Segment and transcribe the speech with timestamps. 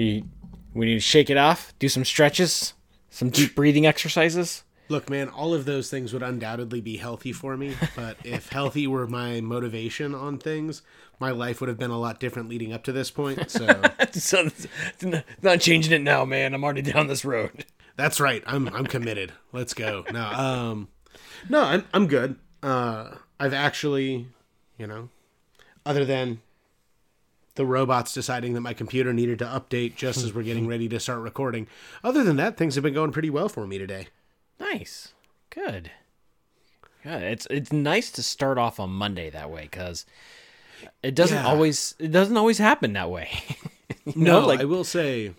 [0.00, 0.24] You,
[0.72, 2.72] we need to shake it off, do some stretches,
[3.10, 4.64] some deep breathing exercises.
[4.88, 8.86] Look, man, all of those things would undoubtedly be healthy for me, but if healthy
[8.86, 10.82] were my motivation on things,
[11.20, 13.50] my life would have been a lot different leading up to this point.
[13.50, 13.82] So
[14.12, 14.48] so
[15.42, 16.54] not changing it now, man.
[16.54, 17.66] I'm already down this road.
[17.96, 18.42] That's right.
[18.46, 19.32] I'm I'm committed.
[19.52, 20.04] Let's go.
[20.10, 20.88] No, um,
[21.48, 22.36] no, I'm I'm good.
[22.62, 24.28] Uh, I've actually,
[24.78, 25.10] you know,
[25.84, 26.40] other than
[27.60, 30.98] the robots deciding that my computer needed to update just as we're getting ready to
[30.98, 31.66] start recording.
[32.02, 34.08] Other than that, things have been going pretty well for me today.
[34.58, 35.12] Nice.
[35.50, 35.90] Good.
[37.02, 37.22] Good.
[37.22, 40.06] It's it's nice to start off on Monday that way because
[41.02, 41.46] it doesn't Yeah.
[41.48, 43.28] always it doesn't always happen that way.
[44.06, 45.34] You No, know, like I will say,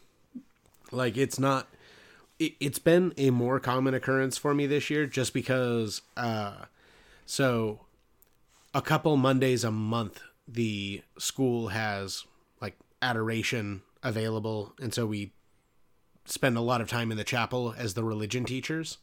[0.92, 1.68] like it's not.
[2.38, 6.02] It, it's been a more common occurrence for me this year, just because.
[6.16, 6.66] Uh,
[7.26, 7.80] so,
[8.76, 12.26] a couple Mondays a month, the school has
[12.62, 15.34] like adoration available, and so we
[16.26, 18.98] spend a lot of time in the chapel as the religion teachers,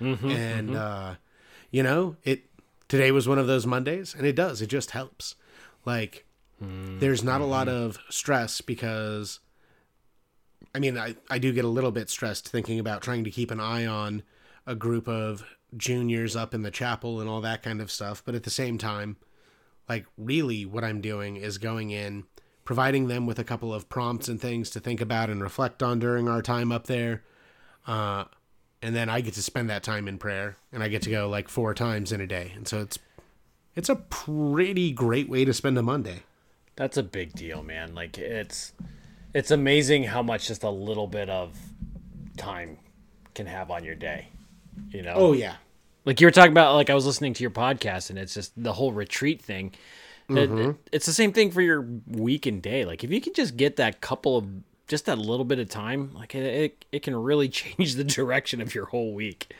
[0.00, 0.78] mm-hmm, and mm-hmm.
[0.78, 1.14] uh,
[1.70, 2.44] you know it.
[2.88, 4.62] Today was one of those Mondays, and it does.
[4.62, 5.34] It just helps.
[5.84, 6.24] Like
[6.62, 6.98] mm-hmm.
[6.98, 9.40] there's not a lot of stress because
[10.74, 13.50] I mean I, I do get a little bit stressed thinking about trying to keep
[13.50, 14.22] an eye on
[14.66, 15.44] a group of
[15.76, 18.22] juniors up in the chapel and all that kind of stuff.
[18.24, 19.16] But at the same time,
[19.88, 22.24] like really what I'm doing is going in,
[22.64, 25.98] providing them with a couple of prompts and things to think about and reflect on
[25.98, 27.22] during our time up there.
[27.86, 28.24] Uh,
[28.82, 31.28] and then I get to spend that time in prayer and I get to go
[31.28, 32.52] like four times in a day.
[32.54, 32.98] And so it's
[33.74, 36.22] it's a pretty great way to spend a Monday.
[36.76, 37.94] that's a big deal, man.
[37.94, 38.72] Like it's
[39.34, 41.56] it's amazing how much just a little bit of
[42.36, 42.78] time
[43.34, 44.28] can have on your day.
[44.90, 45.14] You know?
[45.14, 45.56] Oh yeah.
[46.08, 48.52] Like you were talking about like i was listening to your podcast and it's just
[48.60, 49.72] the whole retreat thing
[50.28, 50.72] it- mm-hmm.
[50.90, 53.76] it's the same thing for your week and day like if you can just get
[53.76, 54.46] that couple of
[54.86, 58.60] just that little bit of time like it, it, it can really change the direction
[58.60, 59.54] of your whole week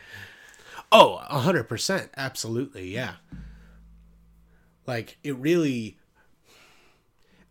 [0.90, 2.10] Oh, a hundred percent.
[2.16, 2.88] Absolutely.
[2.88, 3.14] Yeah.
[4.86, 5.98] Like it really,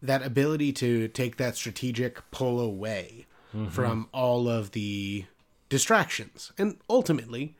[0.01, 3.67] that ability to take that strategic pull away mm-hmm.
[3.67, 5.25] from all of the
[5.69, 7.55] distractions and ultimately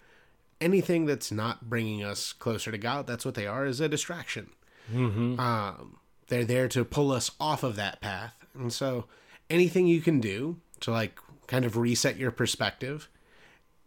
[0.62, 4.50] anything that's not bringing us closer to God, that's what they are, is a distraction.
[4.94, 5.97] Um,
[6.28, 8.34] they're there to pull us off of that path.
[8.53, 9.06] And so
[9.50, 13.09] anything you can do to like kind of reset your perspective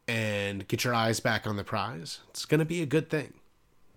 [0.09, 3.35] and get your eyes back on the prize, it's going to be a good thing.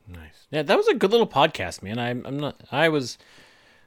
[0.07, 3.17] nice yeah that was a good little podcast man i'm, I'm not i was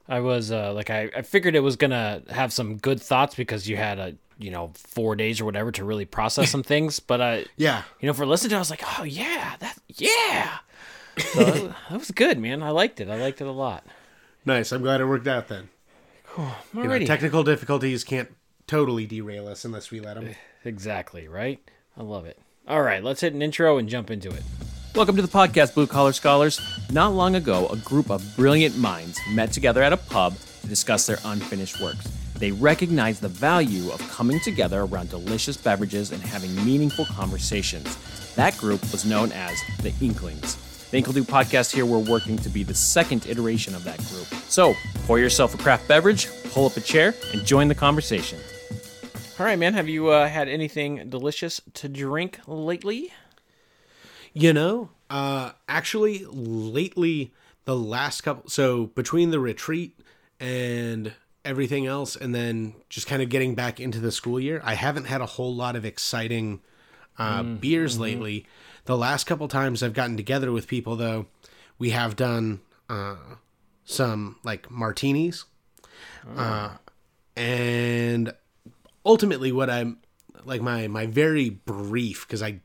[0.08, 3.68] i was uh like I, I figured it was gonna have some good thoughts because
[3.68, 7.20] you had a you know four days or whatever to really process some things but
[7.20, 7.82] uh Yeah.
[8.00, 10.58] you know, for listening to, it, I was like, oh yeah, that yeah.
[11.18, 12.62] So that, was, that was good, man.
[12.62, 13.08] I liked it.
[13.08, 13.84] I liked it a lot.
[14.44, 14.70] Nice.
[14.72, 15.70] I'm glad it worked out then.
[16.74, 18.28] You know, technical difficulties can't
[18.66, 20.34] totally derail us unless we let them.
[20.64, 21.58] exactly right.
[21.96, 22.38] I love it.
[22.68, 24.42] All right, let's hit an intro and jump into it.
[24.94, 26.60] Welcome to the podcast, Blue Collar Scholars.
[26.90, 31.06] Not long ago, a group of brilliant minds met together at a pub to discuss
[31.06, 32.06] their unfinished works.
[32.38, 37.96] They recognized the value of coming together around delicious beverages and having meaningful conversations.
[38.34, 40.56] That group was known as the Inklings.
[40.90, 44.26] The Inkle Do podcast here, we're working to be the second iteration of that group.
[44.48, 44.74] So,
[45.04, 48.38] pour yourself a craft beverage, pull up a chair, and join the conversation.
[49.38, 49.74] All right, man.
[49.74, 53.12] Have you uh, had anything delicious to drink lately?
[54.32, 57.32] You know, uh, actually, lately,
[57.64, 59.98] the last couple, so between the retreat
[60.38, 61.12] and
[61.46, 65.04] everything else, and then just kind of getting back into the school year, I haven't
[65.04, 66.60] had a whole lot of exciting
[67.18, 68.46] uh, beers lately.
[68.84, 71.26] The last couple times I've gotten together with people, though,
[71.78, 73.16] we have done uh,
[73.84, 75.44] some like martinis.
[76.36, 76.76] Uh,
[77.36, 78.34] and
[79.04, 79.98] ultimately, what I'm
[80.44, 82.60] like, my, my very brief, because I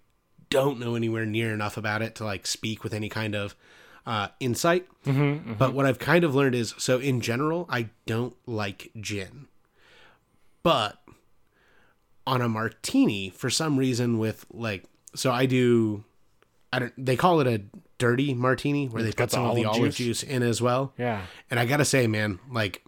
[0.49, 3.55] don't know anywhere near enough about it to like speak with any kind of
[4.05, 4.87] uh, insight.
[5.05, 9.47] But what I've kind of learned is so in general, I don't like gin.
[10.63, 10.97] But
[12.27, 14.83] on a martini, for some reason, with like,
[15.15, 16.03] so I do,
[16.71, 17.63] I don't, they call it a
[17.97, 20.21] dirty martini where they got put the some of the olive juice.
[20.21, 20.93] juice in as well.
[20.97, 21.21] Yeah.
[21.49, 22.83] And I gotta say, man, like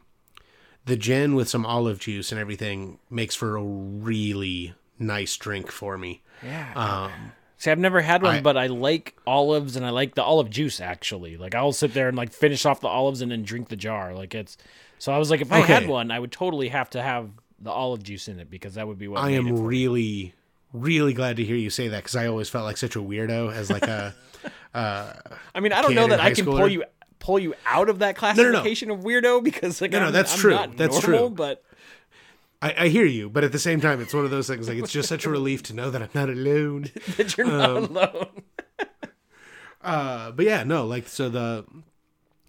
[0.86, 5.98] the gin with some olive juice and everything makes for a really nice drink for
[5.98, 6.22] me.
[6.44, 6.74] Yeah.
[6.76, 7.32] Um,
[7.64, 10.50] See, I've never had one, I- but I like olives and I like the olive
[10.50, 11.38] juice actually.
[11.38, 14.14] Like I'll sit there and like finish off the olives and then drink the jar.
[14.14, 14.58] Like it's
[15.00, 17.30] so I was like, if I had one, I would totally have to have
[17.62, 19.62] the olive juice in it because that would be what I am for me.
[19.62, 20.34] really,
[20.74, 23.54] really glad to hear you say that because I always felt like such a weirdo
[23.54, 24.14] as like a.
[24.74, 25.14] Uh,
[25.56, 26.84] I mean, I don't know that I can pull you
[27.20, 28.34] pull you out of that no, no.
[28.34, 30.52] classification of weirdo because like No, no, I'm, that's I'm true.
[30.52, 31.36] not That's normal, true.
[31.38, 31.64] But
[32.64, 34.68] I, I hear you, but at the same time, it's one of those things.
[34.70, 36.84] Like it's just such a relief to know that I'm not alone.
[37.18, 38.28] that you're not alone.
[39.82, 41.66] Uh, but yeah, no, like so the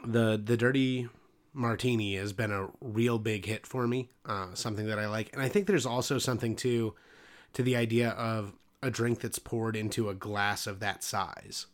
[0.06, 1.08] the the dirty
[1.52, 4.08] martini has been a real big hit for me.
[4.24, 6.94] Uh, something that I like, and I think there's also something to
[7.54, 8.52] to the idea of
[8.84, 11.66] a drink that's poured into a glass of that size.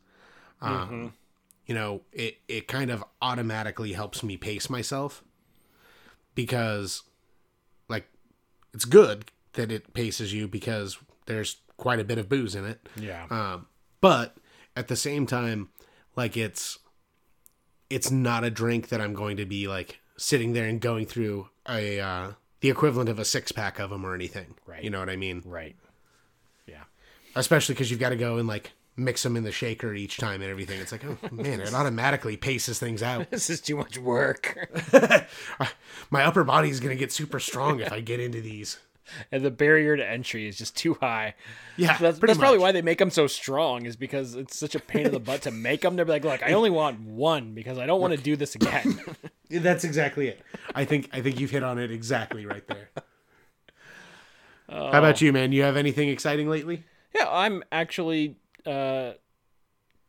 [0.62, 1.12] Um,
[1.66, 5.22] You know, it it kind of automatically helps me pace myself
[6.34, 7.02] because,
[8.72, 12.88] it's good that it paces you because there's quite a bit of booze in it.
[12.96, 13.26] Yeah.
[13.30, 13.66] Um,
[14.00, 14.36] but
[14.76, 15.70] at the same time,
[16.16, 16.78] like it's
[17.88, 21.48] it's not a drink that I'm going to be like sitting there and going through
[21.68, 24.54] a uh, the equivalent of a six pack of them or anything.
[24.66, 24.84] Right.
[24.84, 25.42] You know what I mean?
[25.44, 25.76] right.
[26.66, 26.84] Yeah.
[27.34, 30.42] Especially because you've got to go and like mix them in the shaker each time
[30.42, 30.80] and everything.
[30.80, 33.28] It's like, oh man, it automatically paces things out.
[33.30, 34.68] This is too much work.
[36.10, 38.78] My upper body is going to get super strong if I get into these.
[39.32, 41.34] and the barrier to entry is just too high.
[41.76, 44.80] Yeah, that's, that's probably why they make them so strong is because it's such a
[44.80, 45.96] pain in the butt to make them.
[45.96, 49.00] They're like, look, I only want one because I don't want to do this again.
[49.50, 50.40] That's exactly it.
[50.74, 52.90] I think I think you've hit on it exactly right there.
[54.68, 55.24] How about oh.
[55.24, 55.52] you, man?
[55.52, 56.84] You have anything exciting lately?
[57.14, 59.12] yeah, I'm actually uh,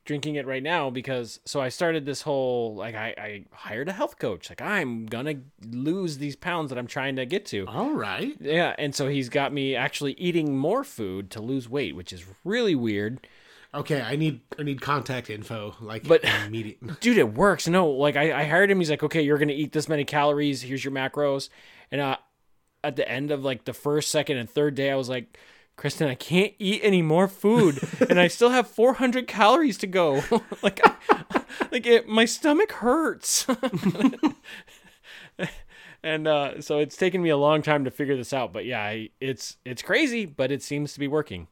[0.04, 3.94] drinking it right now because so I started this whole like I, I hired a
[3.94, 4.50] health coach.
[4.50, 7.66] Like I'm gonna lose these pounds that I'm trying to get to.
[7.68, 8.36] All right.
[8.40, 12.26] Yeah, and so he's got me actually eating more food to lose weight, which is
[12.44, 13.28] really weird.
[13.74, 17.00] Okay, I need I need contact info like But- immediate.
[17.00, 17.68] dude, it works.
[17.68, 18.80] No, like I, I hired him.
[18.80, 20.62] He's like, okay, you're gonna eat this many calories.
[20.62, 21.50] Here's your macros.
[21.92, 22.18] And uh,
[22.84, 25.38] at the end of like the first, second, and third day, I was like,
[25.82, 30.24] Kristen, I can't eat any more food, and I still have 400 calories to go.
[30.62, 31.42] like, I,
[31.72, 33.48] like it, my stomach hurts.
[36.04, 38.54] and uh, so it's taken me a long time to figure this out.
[38.54, 41.48] But yeah, I, it's it's crazy, but it seems to be working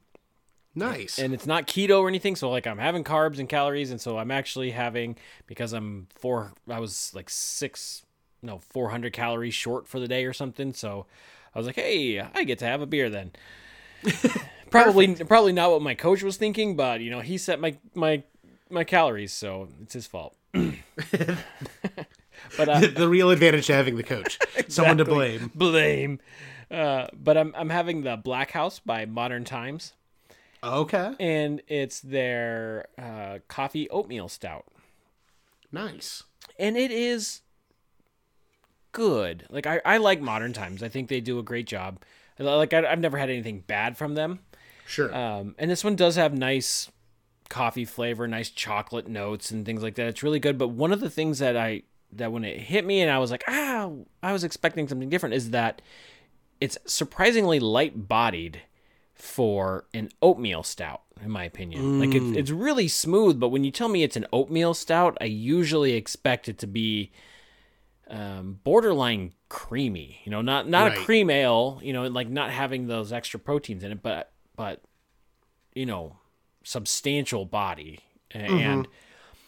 [0.76, 1.18] Nice.
[1.18, 4.20] and it's not keto or anything so like i'm having carbs and calories and so
[4.20, 5.18] i'm actually having
[5.48, 8.06] because i'm four i was like six
[8.44, 11.08] no 400 calories short for the day or something so
[11.56, 13.32] i was like hey i get to have a beer then
[14.70, 18.24] probably probably not what my coach was thinking but you know he set my my
[18.70, 20.36] my calories so it's his fault
[22.58, 25.52] but uh, the real advantage to having the coach, someone to blame.
[25.54, 26.20] blame
[26.72, 29.94] uh, but I'm, I'm having the black house by modern times
[30.62, 34.66] Okay, and it's their uh, coffee oatmeal stout,
[35.72, 36.24] nice.
[36.60, 37.42] and it is
[38.92, 39.46] good.
[39.50, 40.84] Like I, I like Modern Times.
[40.84, 42.00] I think they do a great job.
[42.40, 44.40] Like I, I've never had anything bad from them.
[44.88, 45.14] Sure.
[45.14, 46.90] Um, and this one does have nice
[47.50, 50.08] coffee flavor, nice chocolate notes, and things like that.
[50.08, 50.58] It's really good.
[50.58, 51.84] But one of the things that I
[52.14, 53.92] that when it hit me and I was like, ah,
[54.24, 55.82] I was expecting something different, is that
[56.60, 58.62] it's surprisingly light bodied
[59.14, 62.00] for an oatmeal stout, in my opinion.
[62.00, 65.26] Like it's it's really smooth, but when you tell me it's an oatmeal stout, I
[65.26, 67.12] usually expect it to be
[68.10, 70.22] um, borderline creamy.
[70.24, 71.80] You know, not not a cream ale.
[71.84, 74.82] You know, like not having those extra proteins in it, but but
[75.74, 76.18] you know,
[76.64, 78.00] substantial body
[78.32, 78.88] and.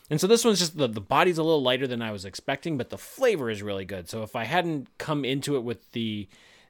[0.09, 2.77] And so this one's just the, the body's a little lighter than I was expecting,
[2.77, 4.09] but the flavor is really good.
[4.09, 6.27] So if I hadn't come into it with the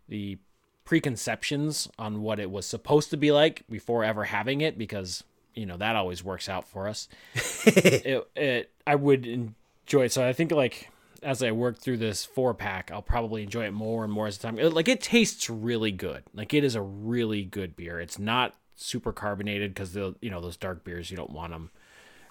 [0.08, 0.38] the
[0.86, 5.24] preconceptions on what it was supposed to be like before ever having it, because
[5.56, 7.10] you know that always works out for us,
[7.65, 10.12] it, it I would enjoy it.
[10.12, 10.92] So I think like
[11.24, 14.38] as I work through this four pack, I'll probably enjoy it more and more as
[14.38, 14.58] the time.
[14.58, 16.24] Like it tastes really good.
[16.34, 18.00] Like it is a really good beer.
[18.00, 21.70] It's not super carbonated because the you know those dark beers you don't want them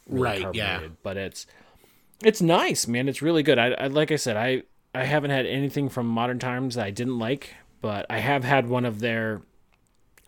[0.06, 0.80] really Right, yeah.
[1.02, 1.46] but it's
[2.22, 3.08] it's nice, man.
[3.08, 3.58] It's really good.
[3.58, 4.62] I, I like I said, I
[4.94, 8.68] I haven't had anything from Modern Times that I didn't like, but I have had
[8.68, 9.42] one of their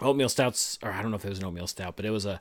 [0.01, 2.27] oatmeal stouts, or I don't know if it was an oatmeal stout, but it was
[2.27, 2.41] a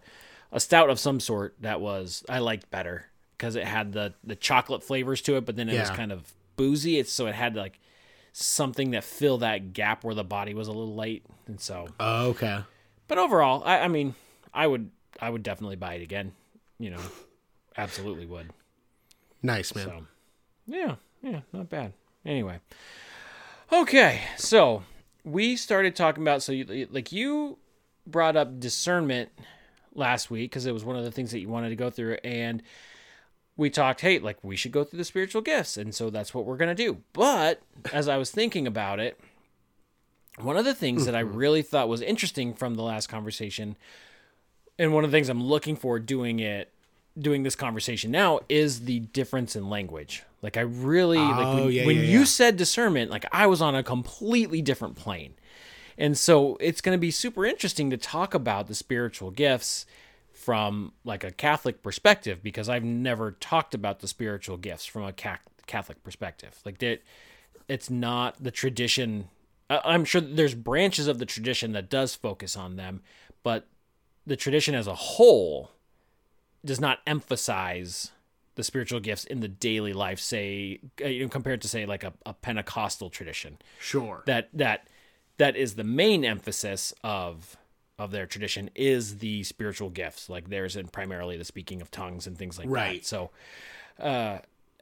[0.52, 3.08] a stout of some sort that was I liked better
[3.42, 6.32] because it had the the chocolate flavors to it, but then it was kind of
[6.58, 7.00] boozy.
[7.00, 7.80] It's so it had like
[8.34, 11.88] something that filled that gap where the body was a little light, and so.
[12.00, 12.60] Oh, okay.
[13.08, 14.14] But overall, I, I mean,
[14.54, 16.34] I would I would definitely buy it again.
[16.78, 17.02] You know,
[17.76, 18.52] absolutely would.
[19.42, 19.86] Nice, man.
[19.88, 20.06] So,
[20.68, 21.94] yeah, yeah, not bad.
[22.24, 22.60] Anyway,
[23.74, 24.84] okay, so
[25.24, 27.58] we started talking about so you, like you
[28.06, 29.32] brought up discernment
[29.96, 32.18] last week because it was one of the things that you wanted to go through,
[32.24, 32.62] and
[33.62, 36.46] we talked, hey, like we should go through the spiritual gifts, and so that's what
[36.46, 36.98] we're gonna do.
[37.14, 37.62] But
[37.94, 39.20] as I was thinking about it,
[40.40, 41.36] one of the things that I mm-hmm.
[41.36, 43.78] really thought was interesting from the last conversation,
[44.80, 46.72] and one of the things I'm looking for doing it
[47.20, 50.24] doing this conversation now is the difference in language.
[50.42, 52.26] Like I really like Oh, when, yeah, when yeah, you yeah.
[52.26, 55.34] said discernment, like I was on a completely different plane.
[55.98, 59.86] And so it's going to be super interesting to talk about the spiritual gifts
[60.42, 65.14] from like a Catholic perspective because I've never talked about the spiritual gifts from a
[65.14, 66.60] Catholic perspective.
[66.66, 67.02] Like that
[67.68, 69.30] it's not the tradition.
[69.70, 73.02] I'm sure there's branches of the tradition that does focus on them,
[73.44, 73.68] but
[74.26, 75.72] the tradition as a whole
[76.66, 78.12] does not emphasize
[78.56, 82.04] the spiritual gifts in the daily life say uh, you know, compared to say like
[82.04, 83.58] a, a pentecostal tradition.
[83.80, 84.24] Sure.
[84.26, 84.88] That that
[85.38, 87.58] that is the main emphasis of
[88.04, 90.30] of their tradition is the spiritual gifts.
[90.30, 93.02] Like theirs and primarily the speaking of tongues and things like right.
[93.02, 93.30] that so
[94.00, 94.40] uh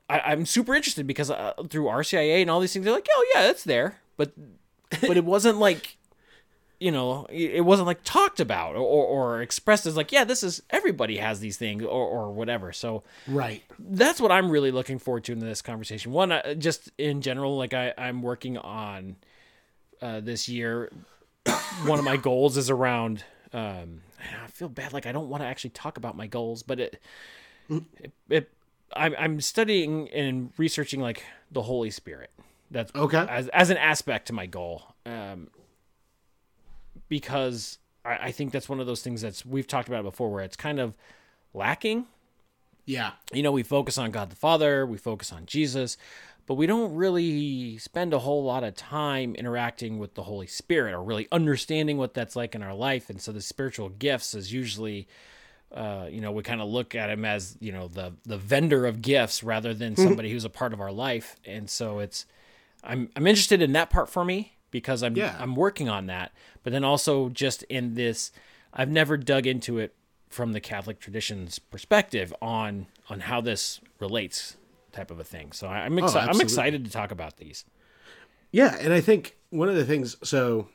[0.09, 3.31] I, am super interested because uh, through RCIA and all these things, they're like, oh
[3.35, 4.31] yeah, it's there, but
[5.01, 5.97] but it wasn't like
[6.79, 10.63] you know it wasn't like talked about or, or expressed as like yeah this is
[10.69, 12.71] everybody has these things or, or whatever.
[12.71, 13.63] So right.
[13.77, 16.11] that's what i'm really looking forward to in this conversation.
[16.11, 19.17] One uh, just in general like I, i'm working on
[20.01, 20.89] uh, this year
[21.85, 24.01] one of my goals is around um,
[24.43, 27.01] i feel bad like i don't want to actually talk about my goals but it
[27.69, 28.49] it, it
[28.95, 32.31] I'm, I'm studying and researching like the holy spirit
[32.71, 35.49] that's okay as, as an aspect to my goal um,
[37.07, 40.43] because I, I think that's one of those things that's we've talked about before where
[40.43, 40.95] it's kind of
[41.53, 42.05] lacking.
[42.85, 43.11] Yeah.
[43.33, 45.97] You know, we focus on God the Father, we focus on Jesus,
[46.49, 50.95] but we don't really spend a whole lot of time interacting with the Holy Spirit
[50.95, 53.07] or really understanding what that's like in our life.
[53.07, 55.07] And so the spiritual gifts is usually
[55.71, 58.87] uh, you know, we kind of look at him as, you know, the the vendor
[58.87, 61.35] of gifts rather than somebody who's a part of our life.
[61.45, 62.25] And so it's
[62.83, 65.37] I'm I'm interested in that part for me because I'm yeah.
[65.39, 66.31] I'm working on that.
[66.63, 68.31] But then also just in this,
[68.73, 69.93] I've never dug into it
[70.27, 74.57] from the Catholic tradition's perspective on on how this relates,
[74.91, 75.51] type of a thing.
[75.51, 76.29] So I'm excited.
[76.29, 77.65] Oh, I'm excited to talk about these.
[78.51, 80.15] Yeah, and I think one of the things.
[80.23, 80.67] So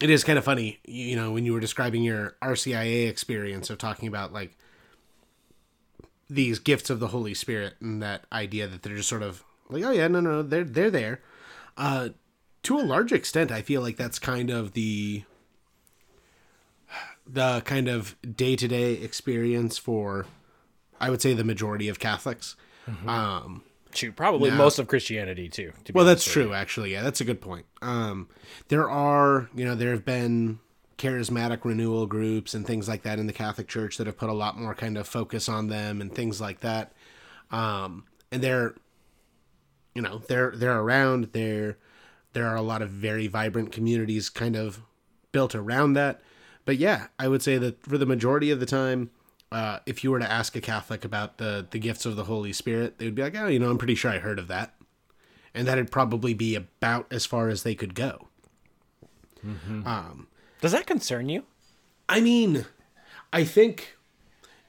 [0.00, 3.78] it is kind of funny, you know, when you were describing your RCIA experience of
[3.78, 4.56] talking about like
[6.28, 9.84] these gifts of the Holy Spirit and that idea that they're just sort of like,
[9.84, 11.20] oh yeah, no, no, they're they're there.
[11.76, 12.10] Uh,
[12.64, 15.24] to a large extent, I feel like that's kind of the
[17.26, 20.26] the kind of day to day experience for,
[21.00, 22.56] I would say, the majority of Catholics.
[22.88, 23.08] Mm-hmm.
[23.08, 23.62] Um,
[23.92, 25.72] Shoot, probably now, most of Christianity too.
[25.84, 26.52] To well, that's true.
[26.52, 27.66] Actually, yeah, that's a good point.
[27.80, 28.28] Um,
[28.68, 30.58] there are, you know, there have been
[30.98, 34.34] charismatic renewal groups and things like that in the Catholic Church that have put a
[34.34, 36.92] lot more kind of focus on them and things like that.
[37.50, 38.74] Um, and they're,
[39.94, 41.30] you know, they're they're around.
[41.32, 41.78] They're
[42.32, 44.80] there are a lot of very vibrant communities kind of
[45.30, 46.20] built around that.
[46.64, 49.10] But yeah, I would say that for the majority of the time,
[49.54, 52.52] uh, if you were to ask a Catholic about the the gifts of the Holy
[52.52, 54.74] Spirit, they would be like, "Oh, you know, I'm pretty sure I heard of that,"
[55.54, 58.26] and that'd probably be about as far as they could go.
[59.46, 59.86] Mm-hmm.
[59.86, 60.26] Um,
[60.60, 61.44] Does that concern you?
[62.08, 62.66] I mean,
[63.32, 63.96] I think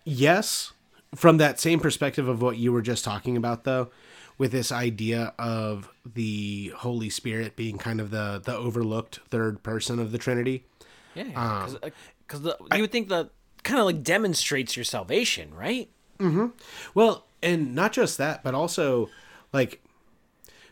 [0.04, 0.74] yes,
[1.16, 3.90] from that same perspective of what you were just talking about, though
[4.38, 9.98] with this idea of the Holy Spirit being kind of the the overlooked third person
[9.98, 10.64] of the Trinity.
[11.16, 11.24] Yeah,
[12.28, 13.32] because um, uh, you would think that
[13.66, 15.90] kind of like demonstrates your salvation, right?
[16.20, 16.48] Mm-hmm.
[16.94, 19.10] Well, and not just that, but also
[19.52, 19.84] like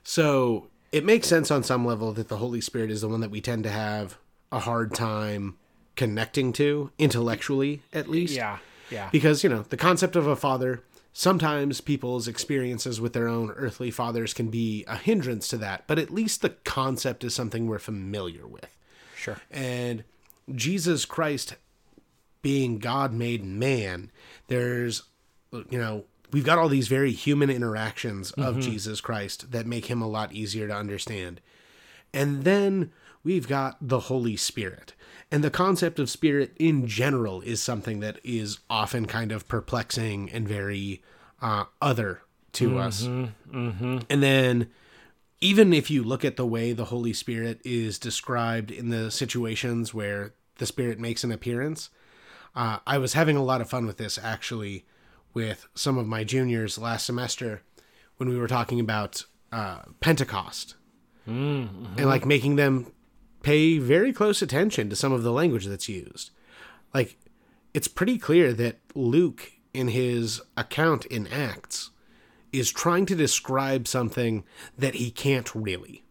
[0.04, 3.32] so it makes sense on some level that the Holy Spirit is the one that
[3.32, 4.18] we tend to have
[4.52, 5.58] a hard time
[5.96, 8.36] connecting to intellectually, at least.
[8.36, 8.60] Yeah,
[8.90, 9.10] yeah.
[9.12, 10.84] Because you know the concept of a father
[11.14, 16.00] sometimes people's experiences with their own earthly fathers can be a hindrance to that, but
[16.00, 18.76] at least the concept is something we're familiar with.
[19.16, 19.38] Sure.
[19.52, 20.04] And
[20.54, 21.56] Jesus Christ
[22.44, 24.12] being God made man,
[24.48, 25.02] there's,
[25.52, 28.62] you know, we've got all these very human interactions of mm-hmm.
[28.62, 31.42] Jesus Christ that make him a lot easier to understand.
[32.14, 32.92] And then
[33.24, 34.94] we've got the Holy Spirit.
[35.32, 40.30] And the concept of spirit in general is something that is often kind of perplexing
[40.30, 41.02] and very
[41.42, 42.22] uh, other
[42.54, 43.04] to mm-hmm, us.
[43.04, 44.00] Mm-hmm.
[44.10, 44.70] And then,
[45.42, 49.92] even if you look at the way the Holy Spirit is described in the situations
[49.92, 51.90] where the Spirit makes an appearance,
[52.56, 54.86] uh, I was having a lot of fun with this actually
[55.34, 57.62] with some of my juniors last semester
[58.18, 60.76] when we were talking about uh, Pentecost
[61.28, 61.86] mm-hmm.
[61.98, 62.92] and like making them
[63.42, 66.32] pay very close attention to some of the language that's used.
[66.94, 67.18] Like,
[67.74, 71.92] it's pretty clear that Luke, in his account in Acts,
[72.52, 74.44] is trying to describe something
[74.78, 76.04] that he can't really.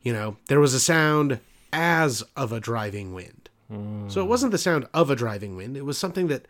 [0.00, 1.40] You know, there was a sound
[1.72, 3.41] as of a driving wind.
[3.72, 4.10] Mm.
[4.10, 6.46] So it wasn't the sound of a driving wind, it was something that.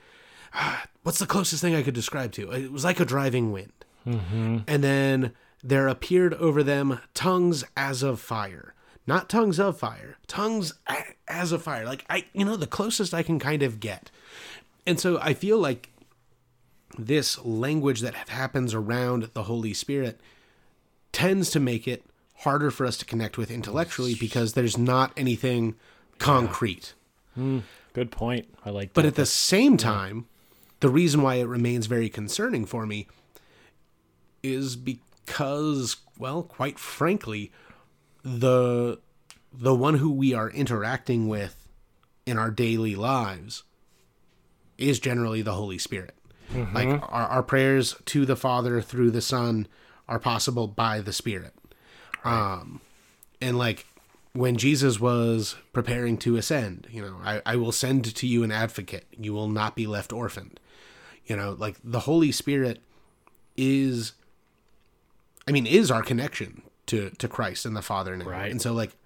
[0.55, 2.51] Ah, what's the closest thing I could describe to?
[2.53, 3.73] It was like a driving wind.
[4.07, 4.59] Mm-hmm.
[4.67, 8.75] And then there appeared over them tongues as of fire
[9.07, 10.75] not tongues of fire, tongues
[11.27, 11.85] as of fire.
[11.85, 14.11] Like I, you know, the closest I can kind of get.
[14.87, 15.91] And so I feel like
[16.99, 20.21] this language that happens around the Holy Spirit
[21.11, 22.05] tends to make it
[22.39, 25.75] harder for us to connect with intellectually because there's not anything
[26.19, 26.95] concrete.
[27.37, 28.47] Good point.
[28.65, 29.09] I like But that.
[29.09, 30.27] at the same time,
[30.81, 33.07] the reason why it remains very concerning for me
[34.43, 37.53] is because, well, quite frankly,
[38.23, 38.99] the
[39.53, 41.69] the one who we are interacting with
[42.25, 43.65] in our daily lives
[44.79, 46.15] is generally the Holy Spirit.
[46.75, 49.67] Like our, our prayers to the Father through the Son
[50.09, 51.55] are possible by the Spirit.
[52.25, 52.81] Um
[53.41, 53.87] and like
[54.35, 58.51] when Jesus was preparing to ascend, you know, I, I will send to you an
[58.51, 59.07] advocate.
[59.17, 60.59] You will not be left orphaned.
[61.27, 62.81] You know, like the Holy Spirit
[63.57, 64.13] is
[65.47, 68.25] I mean, is our connection to to Christ and the Father now.
[68.27, 68.51] Right.
[68.51, 68.97] And so like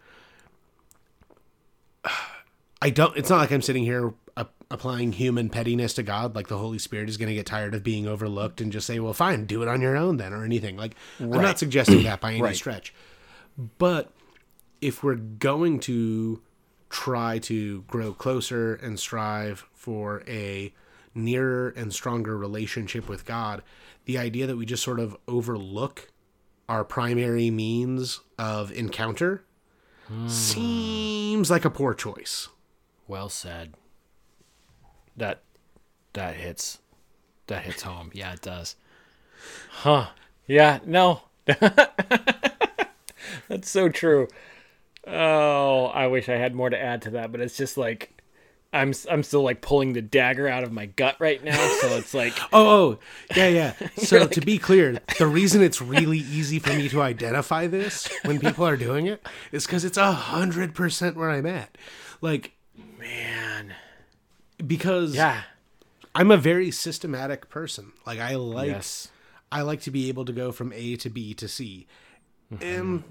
[2.83, 4.15] I don't it's not like I'm sitting here
[4.69, 7.85] applying human pettiness to God like the Holy Spirit is going to get tired of
[7.85, 10.77] being overlooked and just say, "Well, fine, do it on your own then" or anything.
[10.77, 12.57] Like I'm not suggesting that by any Right.
[12.57, 12.93] stretch.
[13.79, 14.11] But
[14.81, 16.43] if we're going to
[16.89, 20.73] try to grow closer and strive for a
[21.15, 23.63] nearer and stronger relationship with God,
[24.05, 26.11] the idea that we just sort of overlook
[26.69, 29.45] our primary means of encounter
[30.29, 32.49] seems like a poor choice.
[33.09, 33.75] Well said.
[35.17, 35.43] That
[36.13, 36.79] that hits
[37.47, 38.11] that hits home.
[38.13, 38.77] Yeah, it does.
[39.71, 40.09] Huh.
[40.47, 41.23] Yeah, no.
[43.49, 44.29] That's so true.
[45.07, 48.13] Oh, I wish I had more to add to that, but it's just like
[48.73, 52.13] I'm I'm still like pulling the dagger out of my gut right now, so it's
[52.13, 52.99] like Oh, oh,
[53.37, 53.73] yeah, yeah.
[53.97, 58.41] So to be clear, the reason it's really easy for me to identify this when
[58.41, 61.79] people are doing it is because it's a hundred percent where I'm at.
[62.21, 62.53] Like,
[62.99, 63.75] man.
[64.67, 65.43] because Yeah.
[66.15, 67.93] I'm a very systematic person.
[68.05, 69.09] Like I like Yes.
[69.53, 71.87] I like to be able to go from A to B to C.
[72.53, 72.65] Mm-hmm.
[72.65, 73.05] And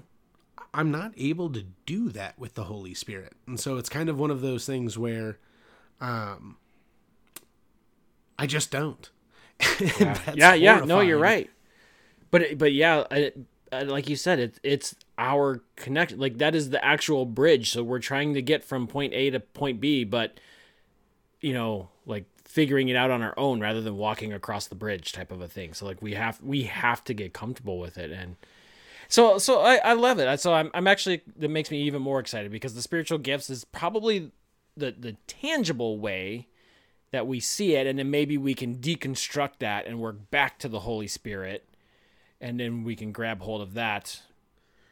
[0.76, 3.32] I'm not able to do that with the Holy Spirit.
[3.46, 5.38] And so it's kind of one of those things where
[6.02, 6.58] um
[8.38, 9.08] I just don't.
[9.80, 10.80] yeah, yeah, yeah.
[10.84, 11.48] No, you're right.
[12.30, 13.32] But but yeah, I,
[13.72, 16.18] I, like you said, it's it's our connection.
[16.18, 17.70] Like that is the actual bridge.
[17.70, 20.38] So we're trying to get from point A to point B, but
[21.40, 25.12] you know, like figuring it out on our own rather than walking across the bridge
[25.12, 25.72] type of a thing.
[25.72, 28.36] So like we have we have to get comfortable with it and.
[29.08, 30.40] So, so I, I love it.
[30.40, 33.64] So I'm, I'm actually that makes me even more excited because the spiritual gifts is
[33.64, 34.30] probably
[34.76, 36.48] the the tangible way
[37.12, 40.68] that we see it and then maybe we can deconstruct that and work back to
[40.68, 41.64] the holy spirit
[42.40, 44.20] and then we can grab hold of that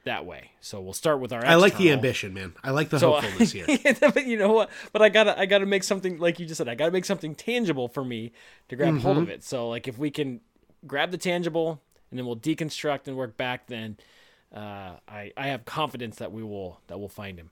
[0.05, 2.55] that way so we'll start with our I like the ambition, man.
[2.63, 3.67] I like the so hopefulness here.
[4.01, 6.69] but you know what but i gotta i gotta make something like you just said
[6.69, 8.33] i gotta make something tangible for me
[8.69, 9.23] to grab hold Mm-hmm.
[9.25, 10.41] of it so like if we can
[10.87, 11.83] grab the tangible
[12.15, 13.97] and then we'll deconstruct and work back then
[14.55, 17.51] uh, I, I have confidence that we will that we'll find him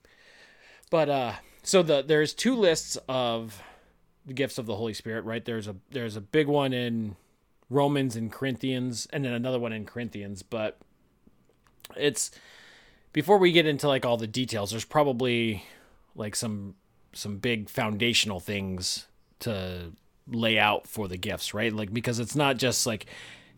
[0.91, 3.63] but uh so the there's two lists of
[4.27, 5.45] the gifts of the Holy Spirit, right?
[5.45, 7.17] There's a there's a big one in
[7.71, 10.43] Romans and Corinthians, and then another one in Corinthians.
[10.43, 10.79] But
[11.97, 12.31] it's
[13.13, 14.71] before we get into like all the details.
[14.71, 15.65] There's probably
[16.15, 16.75] like some
[17.13, 19.07] some big foundational things
[19.41, 19.93] to
[20.27, 21.73] lay out for the gifts, right?
[21.73, 23.07] Like because it's not just like.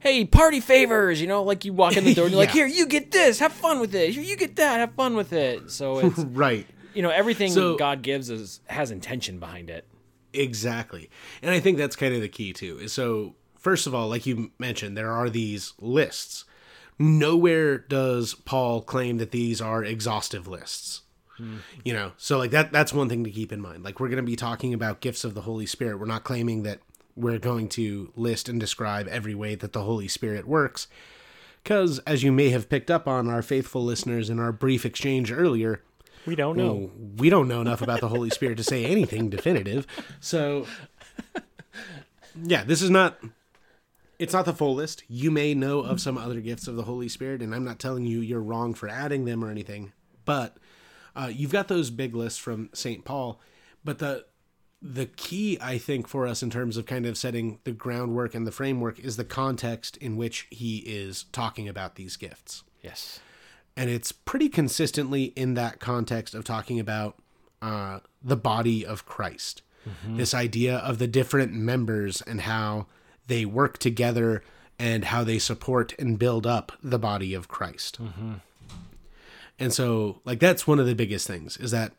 [0.05, 1.19] Hey, party favors!
[1.19, 3.39] You know, like you walk in the door and you're like, "Here, you get this,
[3.39, 4.11] have fun with it.
[4.11, 6.67] Here, you get that, have fun with it." So it's right.
[6.93, 9.87] you know everything So- God gives is has intention behind it.
[10.35, 11.09] Exactly.
[11.43, 12.79] And I think that's kind of the key too.
[12.81, 16.45] Is so first of all, like you mentioned, there are these lists.
[16.99, 21.01] Nowhere does Paul claim that these are exhaustive lists.
[21.83, 23.83] You know, so like that that's one thing to keep in mind.
[23.83, 25.99] Like we're going to be talking about gifts of the Holy Spirit.
[25.99, 26.79] We're not claiming that
[27.17, 30.89] we're going to list and describe every way that the Holy Spirit works.
[31.65, 35.33] Cuz as you may have picked up on our faithful listeners in our brief exchange
[35.33, 35.83] earlier,
[36.27, 36.91] We don't know.
[37.17, 39.87] we don't know enough about the Holy Spirit to say anything definitive.
[40.21, 40.67] So,
[42.43, 43.19] yeah, this is not.
[44.19, 45.03] It's not the full list.
[45.09, 48.05] You may know of some other gifts of the Holy Spirit, and I'm not telling
[48.07, 49.93] you you're wrong for adding them or anything.
[50.25, 50.57] But
[51.17, 53.41] uh, you've got those big lists from Saint Paul.
[53.85, 54.25] But the
[54.87, 58.47] the key, I think, for us in terms of kind of setting the groundwork and
[58.47, 63.19] the framework is the context in which he is talking about these gifts Yes.
[63.79, 67.17] and it's pretty consistently in that context of talking about
[67.63, 69.63] uh, the body of Christ.
[70.07, 72.87] This idea of the different members and how
[73.27, 74.43] they work together
[74.79, 77.99] and how they support and build up the body of Christ.
[79.59, 81.93] And so, like, that's one of the biggest things is that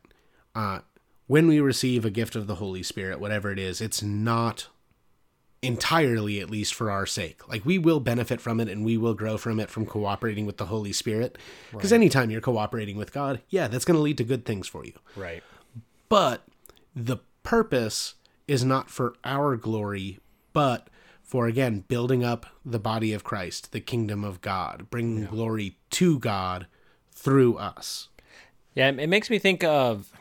[0.55, 0.79] uh,
[1.27, 4.67] when we receive a gift of the Holy Spirit, whatever it is, it's not
[5.61, 7.47] entirely, at least for our sake.
[7.47, 10.57] Like, we will benefit from it and we will grow from it from cooperating with
[10.57, 11.37] the Holy Spirit.
[11.71, 14.85] Because anytime you're cooperating with God, yeah, that's going to lead to good things for
[14.85, 14.93] you.
[15.15, 15.41] Right.
[16.07, 16.43] But
[16.95, 18.15] the purpose
[18.47, 20.19] is not for our glory,
[20.53, 20.89] but
[21.23, 26.19] for again building up the body of Christ, the kingdom of God, bringing glory to
[26.19, 26.67] God
[27.11, 28.09] through us.
[28.75, 30.11] Yeah, it makes me think of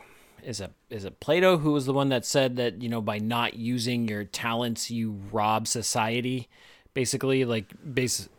[0.45, 3.17] is it is it Plato who was the one that said that you know by
[3.17, 6.47] not using your talents you rob society,
[6.93, 8.29] basically like base.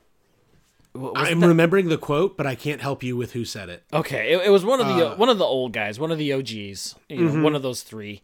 [0.94, 3.84] I'm that- remembering the quote, but I can't help you with who said it.
[3.92, 6.32] Okay, it, it was one of the one of the old guys, one of the
[6.32, 8.22] OGs, you know, one of those three.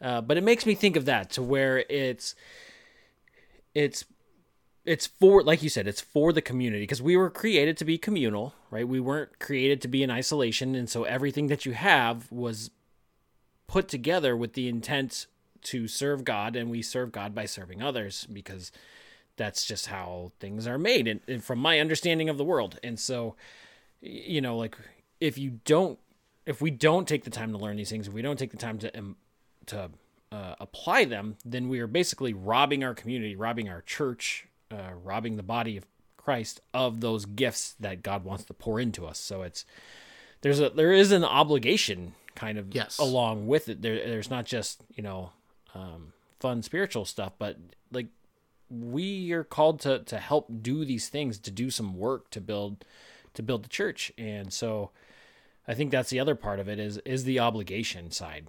[0.00, 2.34] Uh, but it makes me think of that to where it's
[3.74, 4.04] it's
[4.84, 7.98] it's for like you said, it's for the community because we were created to be
[7.98, 8.86] communal, right?
[8.86, 12.70] We weren't created to be in isolation, and so everything that you have was
[13.66, 15.26] put together with the intent
[15.62, 18.70] to serve God, and we serve God by serving others because
[19.36, 22.98] that's just how things are made, and, and from my understanding of the world, and
[22.98, 23.34] so
[24.00, 24.76] you know like
[25.20, 25.98] if you don't
[26.44, 28.56] if we don't take the time to learn these things if we don't take the
[28.58, 29.16] time to um,
[29.64, 29.90] to
[30.30, 35.36] uh, apply them then we are basically robbing our community robbing our church uh, robbing
[35.36, 39.18] the body of christ of those gifts that god wants to pour into us.
[39.18, 39.64] So it's
[40.40, 42.98] there's a there is an obligation kind of Yes.
[42.98, 45.30] along with it there there's not just you know
[45.74, 47.56] um, fun spiritual stuff but
[47.92, 48.06] like
[48.70, 52.84] we are called to to help do these things to do some work to build
[53.34, 54.90] to build the church and so
[55.68, 58.46] i think that's the other part of it is is the obligation side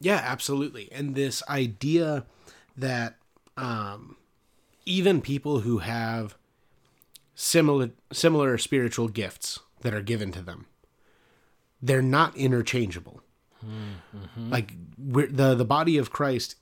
[0.00, 0.88] Yeah, absolutely.
[0.92, 2.24] And this idea
[2.76, 3.16] that
[3.56, 4.16] um,
[4.86, 6.36] even people who have
[7.34, 10.66] similar similar spiritual gifts that are given to them,
[11.82, 13.22] they're not interchangeable.
[14.36, 16.54] Like we're, the the body of Christ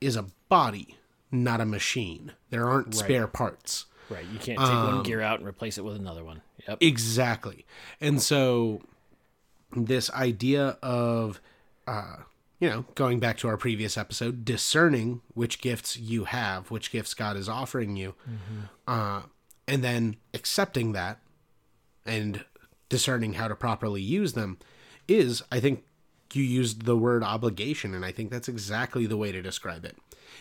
[0.00, 0.96] is a body,
[1.30, 2.32] not a machine.
[2.50, 3.86] There aren't spare parts.
[4.10, 7.64] right you can't take one gear out and replace it with another one yep Exactly.
[8.00, 8.82] And so
[9.74, 11.40] this idea of
[11.86, 12.16] uh
[12.60, 17.12] you know, going back to our previous episode, discerning which gifts you have, which gifts
[17.12, 18.14] God is offering you,
[18.88, 19.22] uh,
[19.68, 21.18] and then accepting that
[22.06, 22.46] and
[22.88, 24.58] discerning how to properly use them
[25.08, 25.84] is, I think,
[26.32, 29.96] you used the word obligation, and I think that's exactly the way to describe it.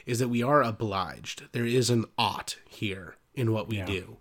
[0.05, 1.43] Is that we are obliged.
[1.51, 4.17] There is an ought here in what we do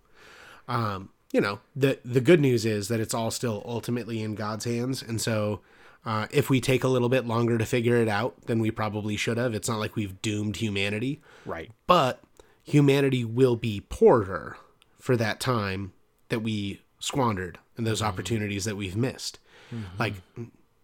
[0.67, 4.65] um, you know, the the good news is that it's all still ultimately in God's
[4.65, 5.61] hands, and so
[6.05, 9.17] uh, if we take a little bit longer to figure it out than we probably
[9.17, 12.21] should have, it's not like we've doomed humanity, right but
[12.63, 14.57] humanity will be poorer
[14.99, 15.93] for that time
[16.29, 18.07] that we squandered and those mm-hmm.
[18.07, 19.39] opportunities that we've missed.
[19.73, 19.97] Mm-hmm.
[19.99, 20.13] Like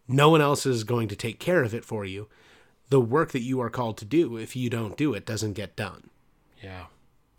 [0.08, 2.28] no one else is going to take care of it for you.
[2.90, 5.76] The work that you are called to do, if you don't do it, doesn't get
[5.76, 6.10] done.
[6.62, 6.86] yeah.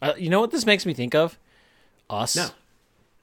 [0.01, 1.39] Uh, you know what this makes me think of?
[2.11, 2.35] Us.
[2.35, 2.49] No.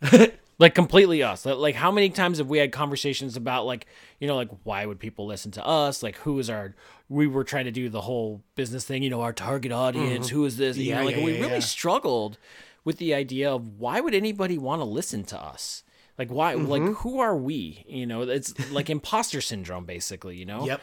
[0.60, 1.46] like completely us.
[1.46, 3.86] Like- how many times have we had conversations about like
[4.18, 6.02] you know like why would people listen to us?
[6.02, 6.74] Like who is our
[7.10, 10.38] we were trying to do the whole business thing you know our target audience mm-hmm.
[10.38, 10.78] who is this?
[10.78, 12.38] You Yeah, know like yeah, we yeah, really struggled
[12.90, 15.84] with the idea of why would anybody want to listen to us?
[16.18, 16.94] Like why like mm-hmm.
[16.94, 17.86] who are we?
[17.88, 20.66] You know it's like imposter syndrome basically you know?
[20.66, 20.82] Yep.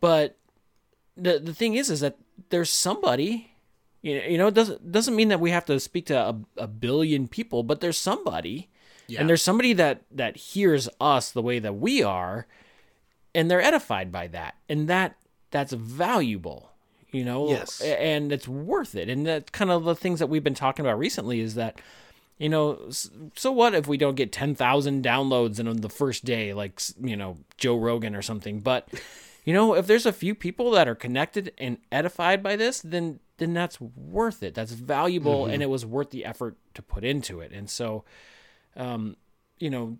[0.00, 0.36] but
[1.16, 3.52] the the thing is is that there's somebody
[4.02, 6.40] you know, you know it doesn't doesn't mean that we have to speak to a,
[6.56, 8.68] a billion people but there's somebody.
[9.06, 9.20] Yeah.
[9.20, 12.48] and there's somebody that that hears us the way that we are
[13.32, 14.56] and they're edified by that.
[14.68, 15.14] And that
[15.52, 16.67] that's valuable
[17.10, 17.80] you know Yes.
[17.80, 19.08] And it's worth it.
[19.08, 21.80] And that kind of the things that we've been talking about recently is that
[22.38, 22.90] you know
[23.34, 27.38] so what if we don't get 10,000 downloads in the first day like you know
[27.56, 28.60] Joe Rogan or something?
[28.60, 28.88] But
[29.44, 33.20] you know if there's a few people that are connected and edified by this then
[33.38, 34.54] then that's worth it.
[34.54, 37.52] That's valuable and it was worth the effort to put into it.
[37.52, 38.04] And so
[38.76, 39.16] um
[39.58, 39.98] you know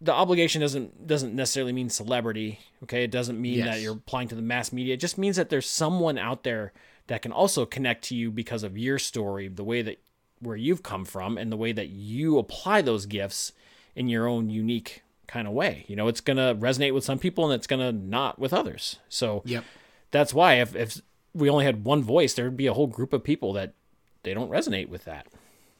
[0.00, 3.02] the obligation doesn't doesn't necessarily mean celebrity okay?
[3.04, 4.94] It doesn't mean that you're applying to the mass media.
[4.94, 6.72] It just means that there's someone out there
[7.08, 9.98] that can also connect to you because of your story the way that
[10.40, 13.52] where you've come from and the way that you apply those gifts
[13.96, 15.84] in your own unique kind of way.
[15.88, 18.52] You know it's going to resonate with some people and it's going to not with
[18.52, 18.98] others.
[19.08, 19.64] So Yep.
[20.12, 21.00] that's why if, if
[21.34, 23.74] we only had one voice there'd be a whole group of people that
[24.22, 25.26] they don't resonate with that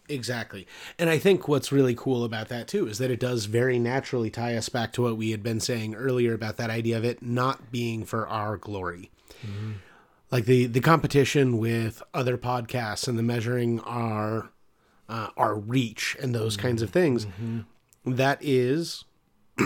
[0.09, 0.67] Exactly.
[0.99, 4.31] And I think what's really cool about that too is that it does very naturally
[4.31, 7.23] tie us back to what we had been saying earlier about that idea of it
[7.23, 9.11] not being for our glory.
[9.47, 9.73] Mm-hmm.
[10.31, 14.51] Like the the competition with other podcasts and the measuring our
[15.09, 16.67] uh, our reach and those mm-hmm.
[16.67, 17.27] kinds of things.
[17.27, 17.61] Mm-hmm.
[18.15, 19.05] That is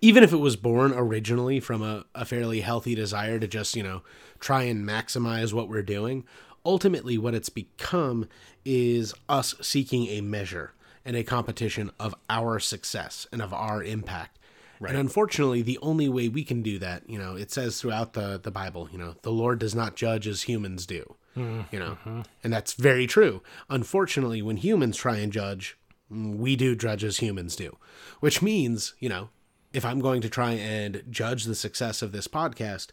[0.00, 3.82] even if it was born originally from a, a fairly healthy desire to just, you
[3.82, 4.02] know,
[4.38, 6.24] try and maximize what we're doing,
[6.64, 8.28] ultimately what it's become
[8.64, 10.72] is us seeking a measure
[11.04, 14.38] and a competition of our success and of our impact.
[14.80, 18.38] And unfortunately, the only way we can do that, you know, it says throughout the,
[18.42, 21.96] the Bible, you know, the Lord does not judge as humans do, mm, you know,
[22.04, 22.22] mm-hmm.
[22.42, 23.40] and that's very true.
[23.70, 25.78] Unfortunately, when humans try and judge,
[26.12, 27.78] mm, we do judge as humans do,
[28.20, 29.30] which means, you know,
[29.72, 32.88] if I'm going to try and judge the success of this podcast,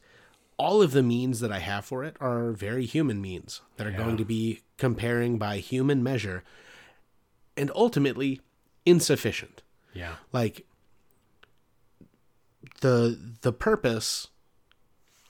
[0.61, 3.91] all of the means that I have for it are very human means that are
[3.91, 6.43] going to be comparing by human measure
[7.57, 8.41] and ultimately
[8.85, 9.63] insufficient.
[9.91, 10.17] Yeah.
[10.31, 10.67] Like
[12.81, 14.27] the the purpose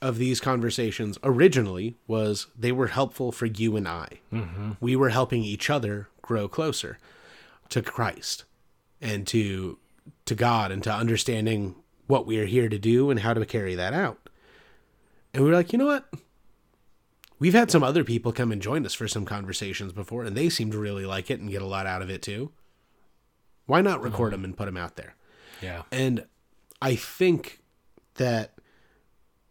[0.01, 4.19] of these conversations originally was they were helpful for you and I.
[4.33, 4.71] Mm-hmm.
[4.81, 6.97] We were helping each other grow closer
[7.69, 8.43] to Christ
[8.99, 9.77] and to
[10.25, 11.75] to God and to understanding
[12.07, 14.27] what we are here to do and how to carry that out.
[15.33, 16.11] And we were like, you know what?
[17.39, 20.49] We've had some other people come and join us for some conversations before, and they
[20.49, 22.51] seem to really like it and get a lot out of it too.
[23.65, 25.15] Why not record them and put them out there?
[25.61, 25.83] Yeah.
[25.91, 26.25] And
[26.81, 27.61] I think
[28.15, 28.53] that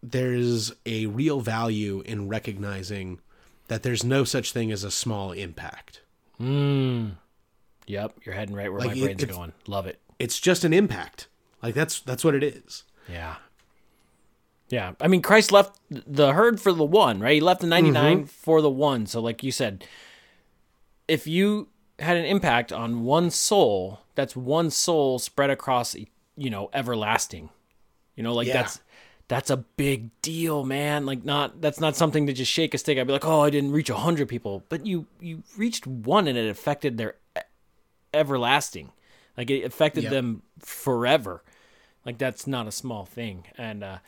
[0.03, 3.21] there's a real value in recognizing
[3.69, 6.03] that there's no such thing as a small impact.
[6.41, 7.13] Mm.
[7.87, 8.15] Yep.
[8.25, 9.53] You're heading right where Like, my brain's going.
[9.67, 10.01] Love it.
[10.19, 11.29] It's just an impact.
[11.63, 12.85] Like that's that's what it is.
[13.09, 13.37] Yeah.
[14.71, 14.93] Yeah.
[15.01, 17.35] I mean, Christ left the herd for the one, right?
[17.35, 19.07] He left the 99 for the one.
[19.07, 19.85] So, like you said,
[21.09, 25.95] if you had an impact on one soul, that's one soul spread across,
[26.37, 27.51] you know, everlasting.
[28.17, 28.55] You know, like Yeah.
[28.63, 28.81] that's
[29.29, 31.05] that's a big deal, man.
[31.07, 32.97] Like not that's not something to just shake a stick.
[32.99, 36.27] I'd be like, oh, I didn't reach a hundred people, but you you reached one,
[36.29, 37.17] and it affected their
[38.13, 38.93] everlasting.
[39.37, 40.11] Like it affected Yep.
[40.13, 41.43] them forever.
[42.05, 43.45] Like that's not a small thing.
[43.57, 43.99] And uh,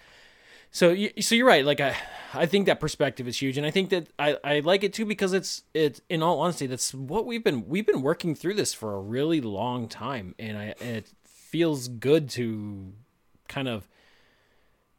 [0.72, 1.64] so so you're right.
[1.64, 1.96] Like I
[2.34, 5.04] I think that perspective is huge, and I think that I, I like it too
[5.04, 8.74] because it's it's in all honesty that's what we've been we've been working through this
[8.74, 12.92] for a really long time, and I it feels good to
[13.48, 13.86] kind of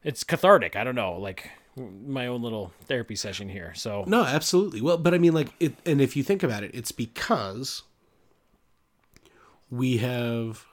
[0.03, 0.75] it's cathartic.
[0.75, 3.73] I don't know, like my own little therapy session here.
[3.75, 4.81] So No, absolutely.
[4.81, 7.83] Well, but I mean, like, it, and if you think about it, it's because
[9.71, 10.65] we have,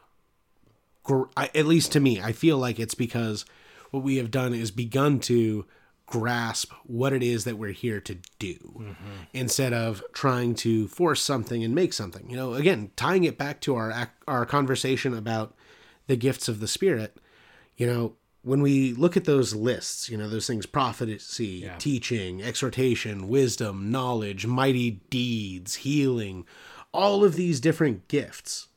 [1.36, 3.46] at least to me, I feel like it's because
[3.90, 5.66] what we have done is begun to
[6.07, 8.94] grasp what it is that we're here to do mm-hmm.
[9.33, 12.29] instead of trying to force something and make something.
[12.29, 15.55] You know, again, tying it back to our our conversation about
[16.09, 17.16] the gifts of the spirit,
[17.76, 21.76] you know, when we look at those lists, you know, those things prophecy, Yeah.
[21.79, 26.46] teaching, exhortation, wisdom, knowledge, mighty deeds, healing,
[26.92, 28.68] all of these different gifts.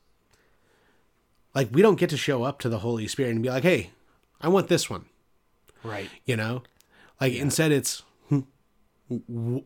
[1.56, 3.92] Like, we don't get to show up to the Holy Spirit and be like, hey,
[4.44, 5.06] I want this one,
[5.84, 6.62] right, you know?
[7.20, 8.42] Like, instead, it's hmm,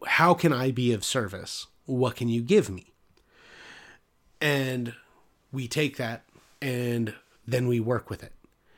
[0.06, 1.68] how can I be of service?
[1.86, 2.94] What can you give me?
[4.40, 4.94] And
[5.52, 6.24] we take that
[6.62, 7.16] and
[7.48, 8.34] then we work with it.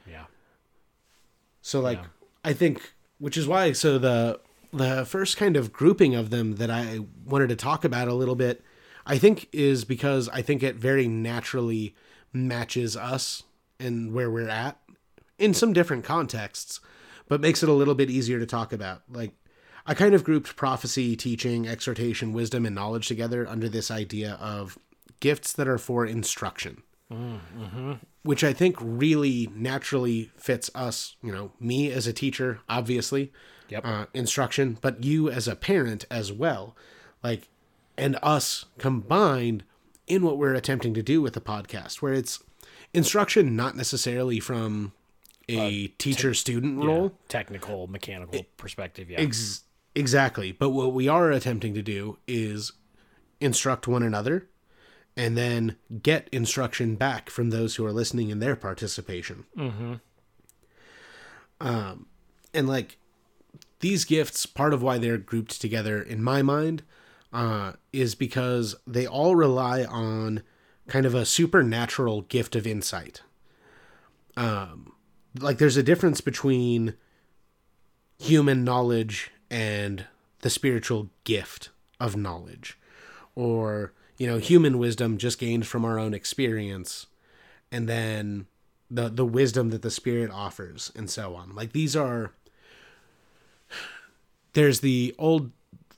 [0.08, 0.26] yeah,
[1.62, 2.00] So like
[2.46, 4.40] I think which is why so the
[4.72, 8.36] the first kind of grouping of them that I wanted to talk about a little
[8.36, 8.64] bit
[9.06, 11.96] I think is because I think it very naturally
[12.32, 13.44] matches us
[13.80, 14.80] and where we're at
[15.40, 16.80] in some different contexts
[17.28, 19.34] but makes it a little bit easier to talk about like
[19.86, 24.78] I kind of grouped prophecy, teaching, exhortation, wisdom and knowledge together under this idea of
[25.20, 26.84] gifts that are for instruction
[28.22, 33.32] which I think really naturally fits us, you know, me as a teacher, obviously,
[33.70, 33.86] Yep.
[33.86, 36.76] uh, instruction, but you as a parent as well,
[37.24, 37.48] like,
[37.98, 39.64] and us combined
[40.06, 42.44] in what we're attempting to do with the podcast, where it's
[42.94, 44.94] instruction not necessarily from
[45.50, 47.18] a teacher student role.
[47.28, 49.10] technical, mechanical perspective.
[49.10, 49.64] Yeah, Ex-
[49.96, 50.52] exactly.
[50.52, 52.74] But what we are attempting to do is
[53.42, 54.48] instruct one another
[55.16, 59.46] and then get instruction back from those who are listening in their participation.
[59.58, 59.94] Mm-hmm.
[61.62, 62.08] Um,
[62.54, 62.98] and like
[63.80, 66.84] these gifts, part of why they're grouped together in my mind
[67.34, 70.44] uh, is because they all rely on
[70.88, 73.22] kind of a supernatural gift of insight.
[74.38, 74.94] Um,
[75.38, 76.96] like there's a difference between
[78.18, 80.06] human knowledge and
[80.42, 82.78] the spiritual gift of knowledge.
[83.36, 87.08] Or you know human wisdom just gained from our own experience
[87.72, 88.48] and then
[88.92, 91.56] the the wisdom that the spirit offers and so on.
[91.56, 92.34] Like these are
[94.54, 95.52] there's the old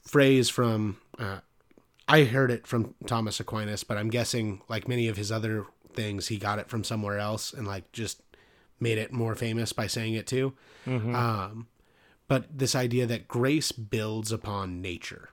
[0.05, 1.39] phrase from uh,
[2.07, 6.27] i heard it from thomas aquinas but i'm guessing like many of his other things
[6.27, 8.21] he got it from somewhere else and like just
[8.81, 10.53] made it more famous by saying it too.
[11.15, 11.67] Um,
[12.27, 15.29] but this idea that grace builds upon nature.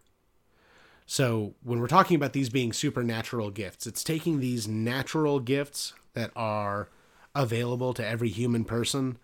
[1.06, 6.30] So when we're talking about these being supernatural gifts, it's taking these natural gifts that
[6.36, 6.88] are
[7.34, 9.16] available to every human person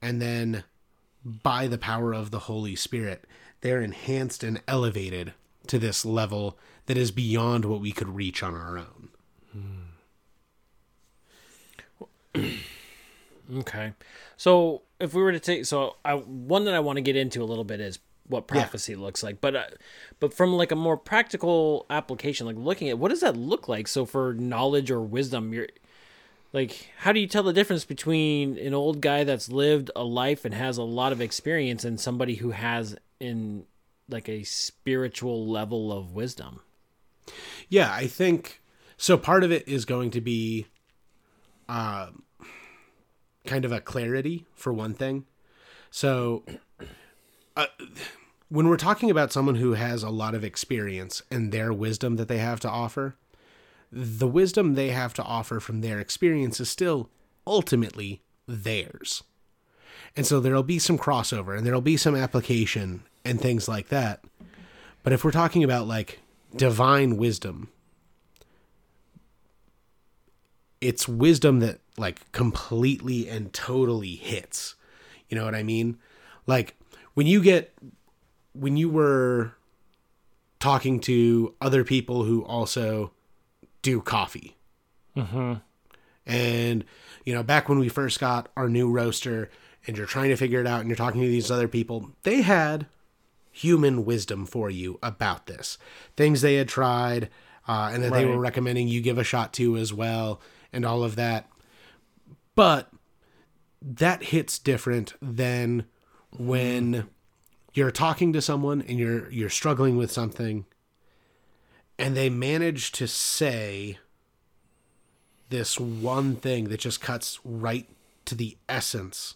[0.00, 0.64] and then
[1.24, 3.24] by the power of the Holy Spirit,
[3.60, 5.34] they're enhanced and elevated
[5.68, 9.08] to this level that is beyond what we could reach on our own.
[13.58, 13.92] Okay.
[14.36, 17.42] So if we were to take, so I, one that I want to get into
[17.42, 19.64] a little bit is what prophecy looks like, but uh,
[20.20, 23.88] but from like a more practical application, like looking at what does that look like?
[23.88, 25.68] So for knowledge or wisdom, you're
[26.52, 30.44] like, how do you tell the difference between an old guy that's lived a life
[30.44, 33.64] and has a lot of experience and somebody who has in
[34.08, 36.60] like a spiritual level of wisdom?
[37.68, 38.60] Yeah, I think
[38.96, 39.16] so.
[39.16, 40.66] Part of it is going to be
[41.68, 42.08] uh,
[43.44, 45.24] kind of a clarity for one thing.
[45.90, 46.44] So,
[47.56, 47.66] uh,
[48.48, 52.28] when we're talking about someone who has a lot of experience and their wisdom that
[52.28, 53.16] they have to offer,
[53.90, 57.10] the wisdom they have to offer from their experience is still
[57.46, 59.22] ultimately theirs.
[60.16, 64.24] And so there'll be some crossover and there'll be some application and things like that.
[65.02, 66.20] But if we're talking about like
[66.54, 67.68] divine wisdom,
[70.80, 74.74] it's wisdom that like completely and totally hits.
[75.28, 75.98] You know what I mean?
[76.46, 76.76] Like
[77.14, 77.74] when you get
[78.54, 79.52] when you were
[80.60, 83.12] talking to other people who also
[83.82, 84.56] do coffee.
[86.26, 86.84] And
[87.24, 89.50] you know, back when we first got our new roaster
[89.86, 92.42] and you're trying to figure it out and you're talking to these other people, they
[92.42, 92.86] had
[93.50, 95.78] human wisdom for you about this.
[96.16, 97.28] Things they had tried
[97.68, 100.40] uh, and that they were recommending you give a shot to as well
[100.72, 101.48] and all of that.
[102.54, 102.90] But
[103.80, 105.86] that hits different than
[106.36, 107.08] when
[107.74, 110.66] you're talking to someone and you're you're struggling with something
[111.98, 113.98] and they manage to say
[115.48, 117.88] this one thing that just cuts right
[118.24, 119.34] to the essence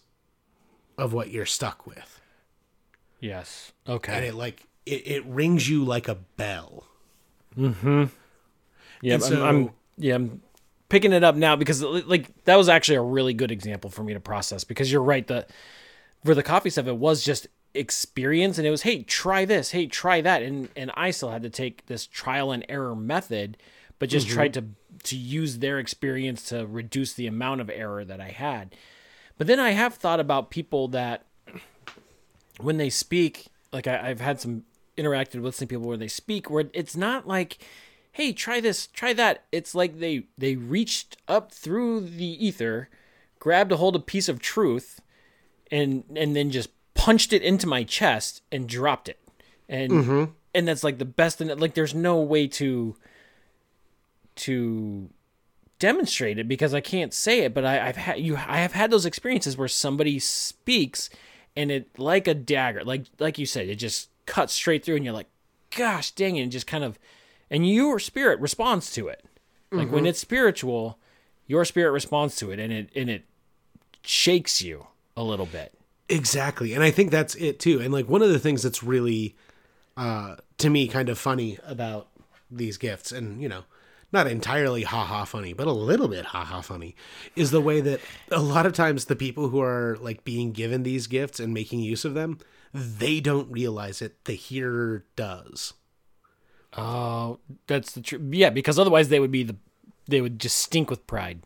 [0.97, 2.21] of what you're stuck with
[3.19, 3.71] Yes.
[3.89, 4.13] Okay.
[4.13, 6.85] And it like it, it rings you like a bell
[7.55, 8.05] Hmm.
[9.01, 10.41] Yeah, And I'm, so- I'm yeah, I'm
[10.89, 14.13] picking it up now because like that was actually a really good example for me
[14.13, 15.45] to process because you're right the
[16.23, 19.85] for the coffee stuff it was just experience and it was hey try this hey
[19.85, 20.41] try that.
[20.41, 23.57] And and I still had to take this trial and error method
[23.99, 24.35] but just mm-hmm.
[24.35, 24.65] tried to
[25.03, 28.75] to use their experience to reduce the amount of error that I had.
[29.37, 31.25] But then I have thought about people that
[32.59, 34.63] when they speak, like I, I've had some
[34.97, 37.59] interacted with some people where they speak where it's not like,
[38.17, 39.43] hey, try this, try that.
[39.51, 42.89] It's like they they reached up through the ether,
[43.37, 44.99] grabbed a hold of a piece of truth,
[45.71, 49.19] and and then just punched it into my chest and dropped it.
[49.69, 50.23] And mm-hmm.
[50.55, 52.95] and that's like the best thing like there's no way to
[54.37, 55.09] to
[55.77, 58.89] demonstrate it because I can't say it, but I, I've had you I have had
[58.89, 61.11] those experiences where somebody speaks
[61.55, 65.05] and it like a dagger, like like you said, it just cuts straight through and
[65.05, 65.29] you're like,
[65.69, 66.97] gosh dang it, and just kind of
[67.49, 69.23] and your spirit responds to it.
[69.71, 70.97] Like when it's spiritual,
[71.45, 73.25] your spirit responds to it and it and it
[74.01, 75.73] shakes you a little bit.
[76.09, 76.73] Exactly.
[76.73, 77.81] And I think that's it too.
[77.81, 79.35] And like one of the things that's really
[79.97, 82.07] uh to me kind of funny about
[82.49, 83.63] these gifts and you know,
[84.13, 86.95] not entirely haha funny, but a little bit haha funny
[87.35, 87.99] is the way that
[88.31, 91.81] a lot of times the people who are like being given these gifts and making
[91.81, 92.39] use of them,
[92.73, 94.23] they don't realize it.
[94.23, 95.73] The hearer does.
[96.75, 98.21] Oh, that's the truth.
[98.33, 99.55] Yeah, because otherwise they would be the
[100.07, 101.41] they would just stink with pride.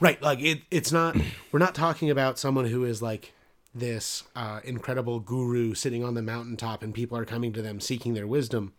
[0.00, 0.20] Right.
[0.22, 1.16] Like it, it's not,
[1.50, 3.32] we're not talking about someone who is like
[3.74, 8.14] this uh, incredible guru sitting on the mountaintop and people are coming to them seeking
[8.14, 8.72] their wisdom,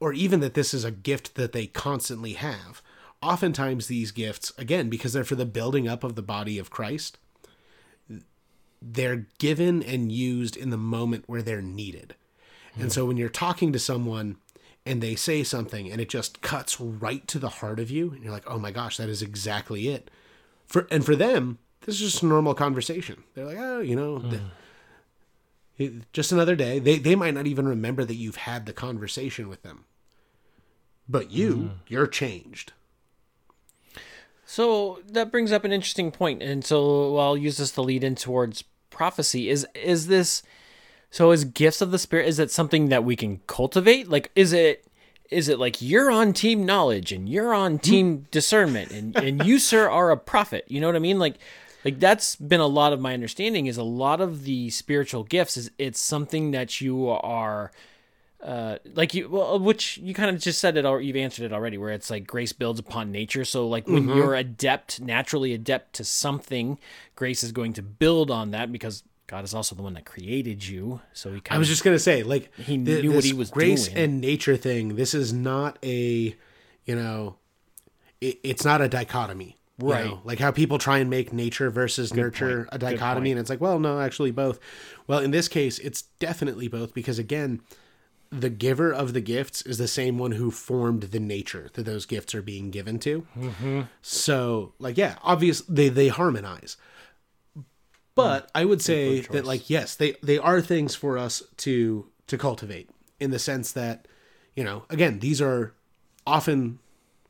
[0.00, 2.82] or even that this is a gift that they constantly have.
[3.20, 7.18] Oftentimes, these gifts, again, because they're for the building up of the body of Christ,
[8.80, 12.14] they're given and used in the moment where they're needed.
[12.80, 14.36] And so when you're talking to someone
[14.86, 18.22] and they say something and it just cuts right to the heart of you and
[18.22, 20.10] you're like, "Oh my gosh, that is exactly it."
[20.66, 23.24] For and for them, this is just a normal conversation.
[23.34, 24.42] They're like, "Oh, you know, th-
[25.76, 29.48] it- just another day." They they might not even remember that you've had the conversation
[29.48, 29.84] with them.
[31.08, 31.74] But you, mm-hmm.
[31.88, 32.72] you're changed.
[34.44, 38.14] So that brings up an interesting point, and so I'll use this to lead in
[38.14, 39.50] towards prophecy.
[39.50, 40.42] Is is this
[41.10, 41.30] so?
[41.30, 42.28] Is gifts of the spirit?
[42.28, 44.08] Is it something that we can cultivate?
[44.08, 44.88] Like, is it
[45.30, 47.78] is it like you're on team knowledge and you're on hmm.
[47.78, 51.36] team discernment and, and you sir are a prophet you know what i mean like
[51.84, 55.56] like that's been a lot of my understanding is a lot of the spiritual gifts
[55.56, 57.70] is it's something that you are
[58.42, 61.44] uh like you well uh, which you kind of just said it or you've answered
[61.44, 64.16] it already where it's like grace builds upon nature so like when mm-hmm.
[64.16, 66.78] you're adept naturally adept to something
[67.16, 70.66] grace is going to build on that because god is also the one that created
[70.66, 73.22] you so he kind of I was just gonna say, like He th- knew what
[73.24, 73.96] he was grace doing.
[73.96, 74.96] and nature thing.
[74.96, 76.34] This is not a,
[76.84, 77.36] you know,
[78.20, 80.06] it, it's not a dichotomy, you Right.
[80.06, 80.20] know?
[80.24, 82.68] Like how people try and make nature versus nurture point.
[82.72, 84.58] a dichotomy, and it's like, well, no, actually both.
[85.06, 87.60] Well, in this case, it's definitely both because again,
[88.30, 92.04] the giver of the gifts is the same one who formed the nature that those
[92.06, 93.26] gifts are being given to.
[93.38, 93.82] Mm-hmm.
[94.02, 96.76] So, like, yeah, obviously they they harmonize.
[98.18, 102.36] But I would say that like yes, they they are things for us to to
[102.38, 102.90] cultivate
[103.20, 104.06] in the sense that
[104.54, 105.74] you know, again, these are
[106.26, 106.78] often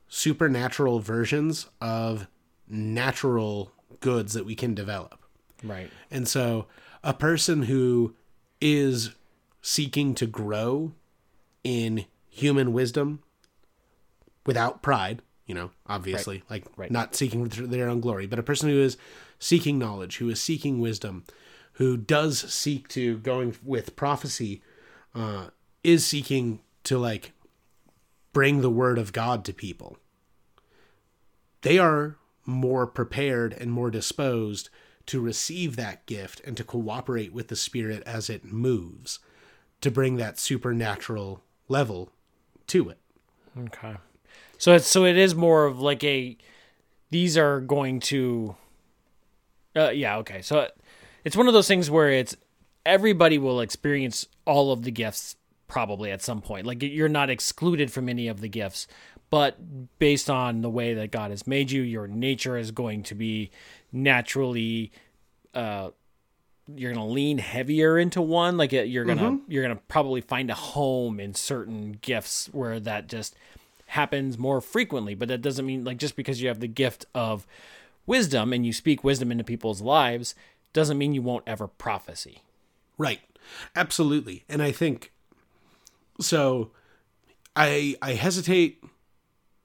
[0.09, 2.26] supernatural versions of
[2.68, 3.70] natural
[4.01, 5.18] goods that we can develop.
[5.62, 6.66] right And so
[7.05, 8.14] a person who
[8.61, 9.11] is
[9.61, 10.93] seeking to grow
[11.62, 13.22] in human wisdom
[14.47, 16.91] without pride, you know, obviously, like Right.
[16.91, 18.97] not seeking their own glory, but a person who is
[19.39, 21.24] seeking knowledge, who is seeking wisdom,
[21.74, 24.62] who does seek to going with prophecy,
[25.14, 25.49] uh,
[25.84, 27.32] is seeking to like
[28.32, 29.99] bring the word of God to people.
[31.62, 34.70] They are more prepared and more disposed
[35.07, 39.20] to receive that gift and to cooperate with the spirit as it moves
[39.80, 42.11] to bring that supernatural level
[42.66, 42.99] to it.
[43.59, 43.97] Okay.
[44.59, 46.36] So it's so it is more of like a
[47.11, 48.57] these are going to
[49.77, 50.43] uh, yeah, okay.
[50.43, 50.69] So
[51.25, 52.37] it's one of those things where it's
[52.87, 56.66] everybody will experience all of the gifts probably at some point.
[56.66, 58.87] Like you're not excluded from any of the gifts,
[59.31, 63.14] but based on the way that God has made you, your nature is going to
[63.14, 63.51] be
[63.93, 64.93] naturally
[65.55, 65.91] uh
[66.77, 70.55] you're gonna lean heavier into one like uh, you're gonna you're gonna probably find a
[70.55, 73.35] home in certain gifts where that just
[73.87, 77.47] happens more frequently but that doesn't mean like just because you have the gift of
[78.09, 80.34] wisdom and you speak wisdom into people's lives
[80.72, 82.42] doesn't mean you won't ever prophecy
[82.98, 83.20] Right.
[83.76, 84.44] Absolutely.
[84.48, 85.12] And I think
[86.20, 86.72] so
[87.54, 88.82] I I hesitate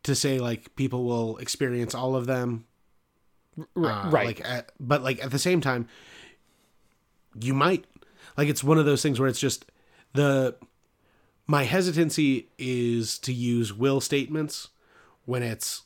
[0.04, 2.66] to say like people will experience all of them
[3.58, 5.88] uh, right like at, but like at the same time
[7.40, 7.86] you might
[8.38, 9.66] like it's one of those things where it's just
[10.14, 10.56] the
[11.48, 14.70] my hesitancy is to use will statements
[15.26, 15.84] when it's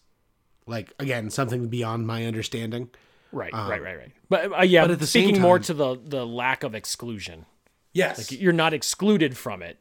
[0.68, 2.90] like again something beyond my understanding.
[3.32, 4.12] Right right right right.
[4.30, 7.46] But uh, yeah but at the same speaking more to the the lack of exclusion.
[7.94, 8.32] Yes.
[8.32, 9.80] You're not excluded from it.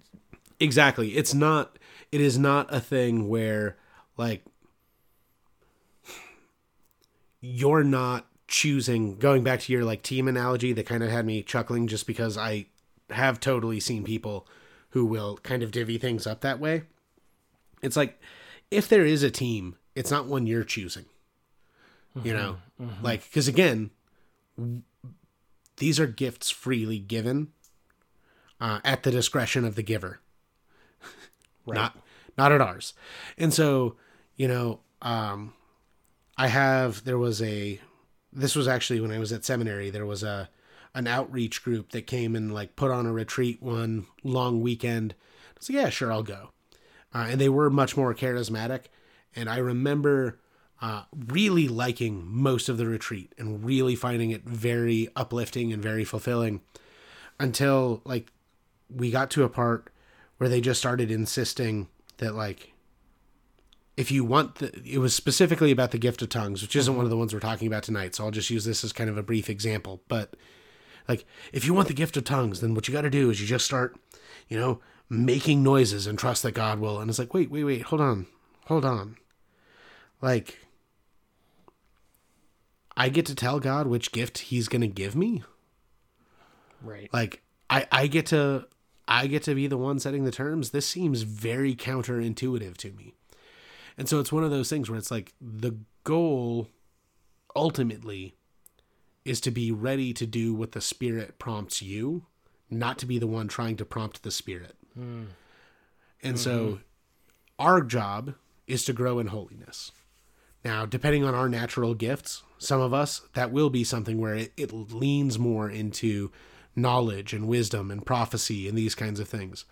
[0.59, 1.17] Exactly.
[1.17, 1.79] It's not
[2.11, 3.77] it is not a thing where
[4.17, 4.43] like
[7.41, 11.43] you're not choosing going back to your like team analogy that kind of had me
[11.43, 12.67] chuckling just because I
[13.11, 14.47] have totally seen people
[14.91, 16.85] who will kind of divvy things up that way.
[17.83, 18.21] It's like
[18.71, 21.07] if there is a team, it's not one you're choosing.
[22.23, 22.57] You know?
[23.03, 23.91] Like cuz again,
[24.57, 24.83] w-
[25.79, 27.49] these are gifts freely given
[28.61, 30.21] uh, at the discretion of the giver.
[31.67, 31.99] Not
[32.39, 32.95] not at ours.
[33.37, 33.97] And so
[34.37, 35.53] you know um
[36.37, 37.81] i have there was a
[38.33, 40.49] this was actually when i was at seminary there was a
[40.95, 45.15] an outreach group that came and like put on a retreat one long weekend.
[45.15, 46.51] I was like yeah sure i'll go.
[47.15, 48.85] Uh, and they were much more charismatic
[49.37, 50.39] and i remember
[50.81, 56.05] uh, really liking most of the retreat and really finding it very uplifting and very
[56.05, 56.61] fulfilling
[57.41, 58.31] until like
[58.95, 59.91] we got to a part
[60.39, 62.73] where they just started insisting that like
[63.97, 67.05] if you want the it was specifically about the gift of tongues which isn't one
[67.05, 69.17] of the ones we're talking about tonight so i'll just use this as kind of
[69.17, 70.35] a brief example but
[71.09, 73.41] like if you want the gift of tongues then what you got to do is
[73.41, 73.97] you just start
[74.49, 77.83] you know making noises and trust that god will and it's like wait wait wait
[77.83, 78.27] hold on
[78.67, 79.17] hold on
[80.21, 80.59] like
[82.97, 85.43] i get to tell god which gift he's going to give me.
[86.83, 87.11] Right.
[87.13, 88.67] Like i i get to
[89.09, 90.71] i get to be the one setting the terms.
[90.71, 93.15] This seems very counterintuitive to me.
[93.99, 96.69] And so it's one of those things where it's like the goal
[97.55, 98.35] ultimately
[99.25, 102.27] is to be ready to do what the spirit prompts you
[102.71, 104.77] not to be the one trying to prompt the spirit.
[104.95, 105.25] Hmm.
[106.23, 106.77] And so mm-hmm.
[107.59, 108.35] our job
[108.67, 109.93] is to grow in holiness
[110.67, 114.53] now, depending on our natural gifts, some of us, that will be something where it,
[114.57, 116.33] it leans more into
[116.75, 119.65] knowledge and wisdom and prophecy and these kinds of things.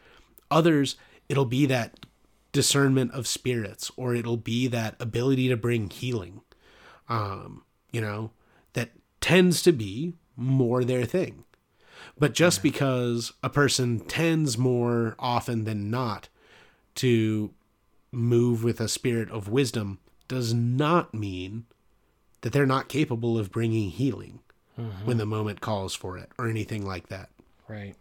[0.53, 0.95] Others,
[1.28, 2.07] it'll be that
[2.53, 6.40] discernment of spirits or it'll be that ability to bring healing
[7.09, 8.30] um you know
[8.74, 8.90] that
[9.20, 11.42] tends to be more their thing
[12.16, 16.28] but just because a person tends more often than not
[16.95, 17.51] to
[18.12, 19.99] move with a spirit of wisdom
[20.29, 21.64] does not mean
[22.41, 24.41] that they're not capable of bringing healing
[24.79, 25.07] mm-hmm.
[25.07, 27.31] when the moment calls for it or anything like that
[27.68, 27.95] Right.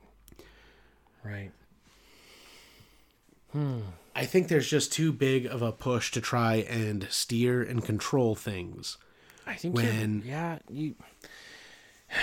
[1.23, 1.51] Right.
[3.51, 3.79] Hmm.
[4.15, 8.35] I think there's just too big of a push to try and steer and control
[8.35, 8.97] things.
[9.45, 10.95] I think When- yeah, you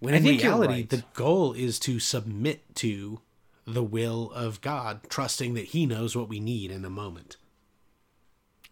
[0.00, 0.90] When I in reality, right.
[0.90, 3.20] the goal is to submit to
[3.64, 7.36] the will of God, trusting that He knows what we need in a moment.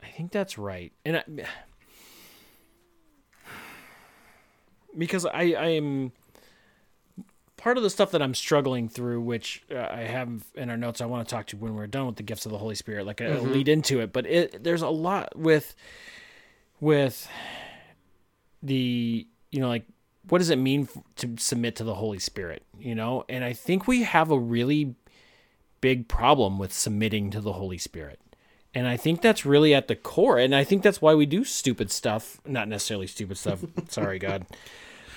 [0.02, 0.92] I think that's right.
[1.04, 1.24] And I,
[4.96, 6.12] because I I am
[7.60, 11.00] part of the stuff that I'm struggling through, which uh, I have in our notes,
[11.00, 13.06] I want to talk to when we're done with the gifts of the Holy Spirit.
[13.06, 15.74] Like I'll lead into it, but it there's a lot with
[16.80, 17.28] with
[18.62, 19.84] the you know like
[20.28, 22.62] what does it mean to submit to the Holy Spirit?
[22.78, 24.94] You know, and I think we have a really
[25.80, 28.20] big problem with submitting to the Holy Spirit.
[28.74, 30.38] And I think that's really at the core.
[30.38, 32.40] And I think that's why we do stupid stuff.
[32.46, 33.64] Not necessarily stupid stuff.
[33.88, 34.46] Sorry, God.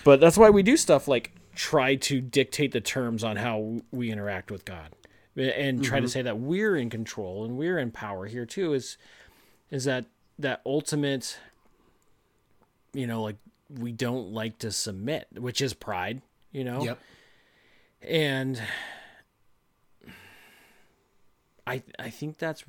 [0.04, 4.12] But that's why we do stuff like try to dictate the terms on how we
[4.12, 4.90] interact with God
[5.36, 6.12] and try to mm-hmm.
[6.12, 8.98] say that we're in control and we're in power here too is
[9.72, 10.06] is that
[10.38, 11.40] that ultimate
[12.94, 13.38] you know like
[13.70, 17.00] we don't like to submit which is pride you know Yep.
[18.04, 18.62] and
[21.66, 22.64] I I think that's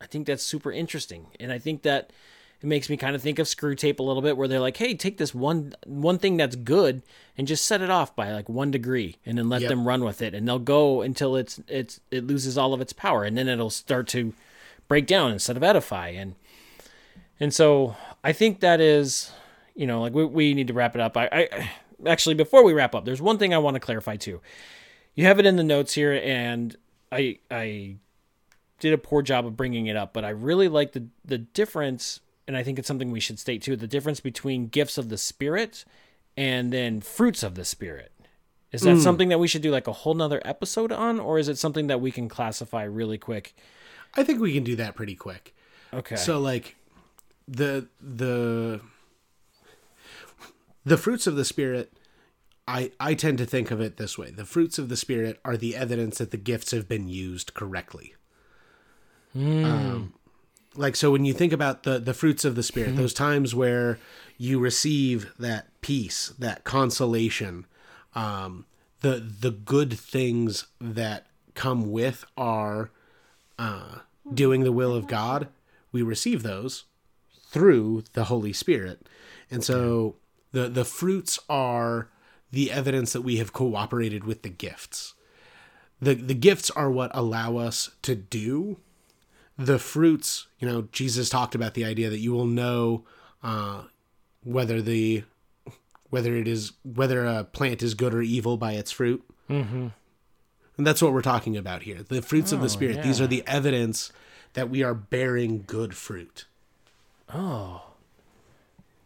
[0.00, 2.10] I think that's super interesting, and I think that
[2.62, 4.94] it makes me kind of think of Screwtape a little bit, where they're like, "Hey,
[4.94, 7.02] take this one one thing that's good
[7.36, 9.68] and just set it off by like one degree, and then let Yep.
[9.68, 12.92] them run with it, and they'll go until it's it's it loses all of its
[12.92, 14.32] power, and then it'll start to
[14.88, 16.34] break down instead of edify, and
[17.40, 19.30] and so I think that is,
[19.74, 21.16] you know, like we we need to wrap it up.
[21.16, 21.70] I, I
[22.06, 24.40] actually before we wrap up, there's one thing I want to clarify too.
[25.14, 26.76] You have it in the notes here, and
[27.12, 27.96] I I
[28.80, 32.20] did a poor job of bringing it up, but I really like the the difference,
[32.46, 33.76] and I think it's something we should state too.
[33.76, 35.84] The difference between gifts of the spirit
[36.36, 38.12] and then fruits of the spirit.
[38.72, 39.00] Is that hmm.
[39.00, 41.86] something that we should do like a whole nother episode on, or is it something
[41.86, 43.54] that we can classify really quick?
[44.14, 45.54] I think we can do that pretty quick.
[45.94, 46.16] Okay.
[46.16, 46.76] So like
[47.48, 48.80] the the
[50.84, 51.92] the fruits of the spirit
[52.68, 54.30] I I tend to think of it this way.
[54.30, 58.14] The fruits of the spirit are the evidence that the gifts have been used correctly.
[59.64, 60.14] Um,
[60.74, 63.98] like so when you think about the the fruits of the spirit, those times where
[64.38, 67.66] you receive that peace, that consolation,
[68.14, 68.66] um,
[69.00, 72.90] the the good things that come with are
[73.58, 74.00] uh,
[74.32, 75.48] doing the will of God.
[75.92, 76.84] We receive those
[77.48, 79.08] through the Holy Spirit.
[79.50, 80.16] And so
[80.52, 82.08] the the fruits are
[82.50, 85.14] the evidence that we have cooperated with the gifts.
[86.00, 88.78] The the gifts are what allow us to do.
[89.58, 93.04] The fruits, you know, Jesus talked about the idea that you will know
[93.42, 93.82] uh,
[94.44, 95.24] whether the
[96.10, 99.24] whether it is whether a plant is good or evil by its fruit.
[99.48, 99.88] Mm-hmm.
[100.76, 102.02] And that's what we're talking about here.
[102.02, 103.02] The fruits of the spirit.
[103.02, 104.12] These are the evidence
[104.52, 106.46] that we are bearing good fruit.
[107.32, 107.82] Oh.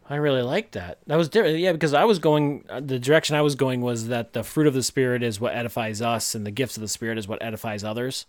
[0.09, 0.97] I really like that.
[1.07, 1.59] That was different.
[1.59, 4.67] Yeah, because I was going, uh, the direction I was going was that the fruit
[4.67, 7.41] of the Spirit is what edifies us, and the gifts of the Spirit is what
[7.41, 8.25] edifies others.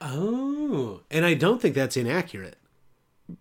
[0.00, 2.56] Oh, and I don't think that's inaccurate.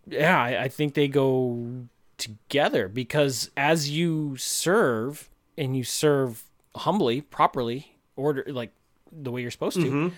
[0.08, 1.86] Yeah, I, I think they go
[2.18, 6.44] together because as you serve and you serve
[6.76, 8.72] humbly, properly, order like
[9.12, 10.12] the way you're supposed to,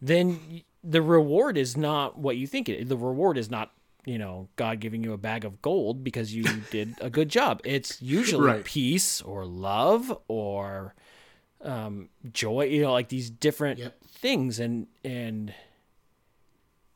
[0.00, 2.88] then the reward is not what you think it.
[2.88, 3.72] The reward is not
[4.04, 7.60] you know God giving you a bag of gold because you did a good job.
[7.64, 8.64] It's usually Right.
[8.64, 10.94] peace or love or
[11.60, 12.64] um, joy.
[12.66, 13.98] You know, like these different Yep.
[14.08, 15.52] things, and and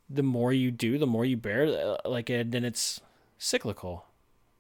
[0.08, 1.66] the more you do, the more you bear.
[1.66, 3.00] uh, Like, and then it's
[3.38, 4.06] cyclical,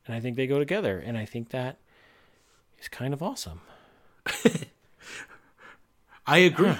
[0.06, 1.76] and I think they go together, and I think that
[2.80, 3.60] is kind of awesome.
[6.26, 6.74] I agree.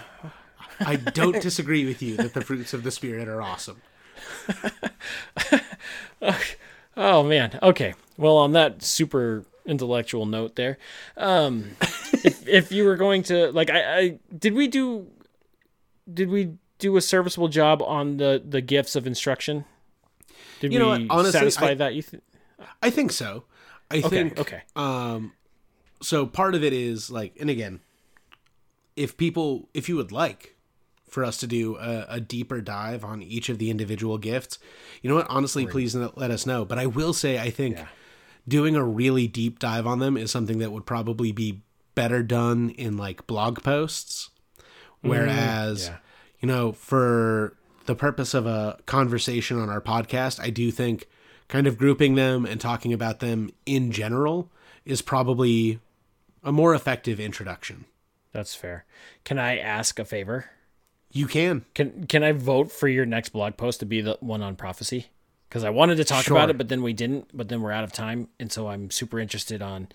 [0.80, 3.80] I don't disagree with you that the fruits of the spirit are awesome.
[6.98, 7.58] Oh man.
[7.62, 7.94] Okay.
[8.16, 10.78] Well, on that super intellectual note, there,
[11.18, 11.72] um,
[12.24, 15.06] if, if you were going to like, I, I did we do,
[16.12, 19.64] did we do a serviceable job on the the gifts of instruction?
[20.60, 21.18] Did You know we what?
[21.18, 21.94] Honestly, satisfy I- that?
[21.94, 22.22] You th-
[22.82, 23.44] I think so.
[23.90, 24.08] I okay?
[24.08, 24.62] think okay.
[24.74, 25.32] um
[26.02, 27.80] so part of it is like and again
[28.96, 30.54] if people if you would like
[31.08, 34.58] for us to do a, a deeper dive on each of the individual gifts,
[35.02, 35.26] you know what?
[35.30, 36.64] Honestly, please let us know.
[36.64, 37.86] But I will say, I think Yeah.
[38.48, 41.62] doing a really deep dive on them is something that would probably be
[41.94, 44.30] better done in like blog posts.
[45.00, 45.98] Whereas, yeah.
[46.40, 47.54] You know, for
[47.86, 51.08] the purpose of a conversation on our podcast, I do think
[51.48, 54.50] kind of grouping them and talking about them in general
[54.84, 55.78] is probably
[56.42, 57.84] a more effective introduction.
[58.32, 58.84] That's fair.
[59.24, 60.50] Can I ask a favor?
[61.12, 61.64] You can.
[61.74, 65.06] Can can I vote for your next blog post to be the one on prophecy?
[65.48, 66.36] Because I wanted to talk Sure.
[66.36, 67.28] about it, but then we didn't.
[67.32, 69.88] But then we're out of time, and so I'm super interested on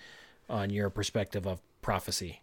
[0.50, 2.42] on your perspective of prophecy.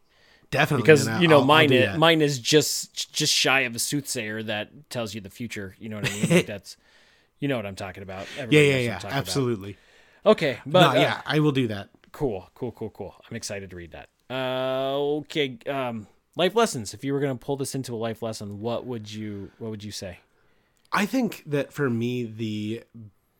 [0.51, 0.83] Definitely.
[0.83, 3.79] Because and you know I'll- I'll mine is, mine is just just shy of a
[3.79, 5.75] soothsayer that tells you the future.
[5.79, 6.31] You know what I mean?
[6.31, 6.77] Like that's
[7.39, 8.27] you know what I'm talking about.
[8.37, 8.93] Yeah, Everybody yeah, what yeah.
[8.95, 9.13] I'm about.
[9.13, 9.77] Absolutely.
[10.27, 11.91] Okay, but no, uh, yeah, I will do that.
[12.13, 13.15] Cool, cool, cool, cool.
[13.31, 14.09] I'm excited to read that.
[14.31, 15.59] Uh, okay.
[15.67, 16.95] Um, life lessons.
[16.95, 19.85] If you were gonna pull this into a life lesson, what would you what would
[19.85, 20.19] you say?
[20.93, 22.83] I think that for me, the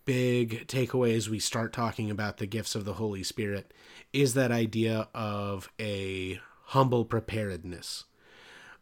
[0.05, 3.73] big takeaway as we start talking about the gifts of the Holy Spirit
[4.13, 8.05] is that idea of a humble preparedness.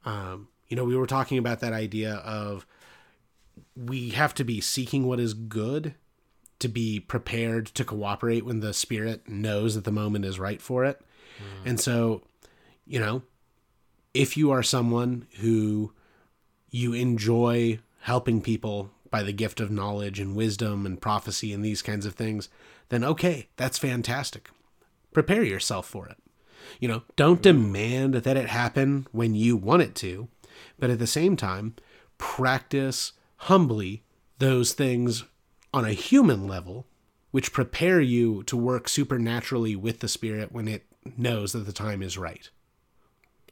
[0.05, 2.67] Um, you know, we were talking about that idea of
[3.77, 5.95] we have to be seeking what is good
[6.59, 10.85] to be prepared to cooperate when the Spirit knows that the moment is right for
[10.85, 11.01] it.
[11.65, 12.23] And so,
[12.87, 13.23] you know,
[14.15, 15.93] if you are someone who
[16.71, 21.83] you enjoy helping people by the gift of knowledge and wisdom and prophecy and these
[21.83, 22.49] kinds of things,
[22.89, 24.51] then okay, that's fantastic.
[25.13, 26.17] Prepare yourself for it.
[26.81, 30.29] You know, don't demand that it happen when you want it to,
[30.79, 31.75] but at the same time,
[32.19, 34.03] practice humbly
[34.39, 35.25] those things
[35.73, 36.87] on a human level,
[37.31, 40.85] which prepare you to work supernaturally with the Spirit when it
[41.17, 42.51] knows that the time is right.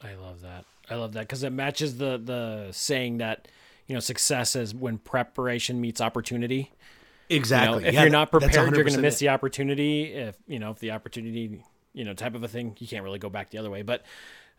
[0.03, 0.65] I love that.
[0.91, 3.49] I love that because it matches the the saying that
[3.87, 6.57] you know success is when preparation meets opportunity.
[6.57, 7.85] You know, Exactly.
[7.87, 9.21] if Yeah, you're not prepared, you're going to miss it.
[9.21, 10.13] the opportunity.
[10.13, 11.63] If you know if the opportunity,
[11.95, 13.83] you know, type of a thing, you can't really go back the other way.
[13.83, 14.05] But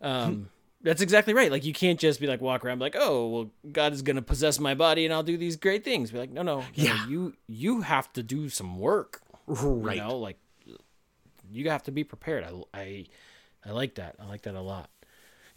[0.02, 0.50] um,
[0.82, 1.52] that's exactly right.
[1.52, 4.22] Like you can't just be like walk around like, oh, well, God is going to
[4.22, 6.12] possess my body and I'll do these great things.
[6.12, 7.08] Be like, no, no, no, Yeah.
[7.08, 9.22] you you have to do some work.
[9.48, 9.98] Right.
[9.98, 10.38] You know, like
[11.52, 12.44] you have to be prepared.
[12.44, 13.06] I I
[13.66, 14.16] I like that.
[14.20, 14.90] I like that a lot.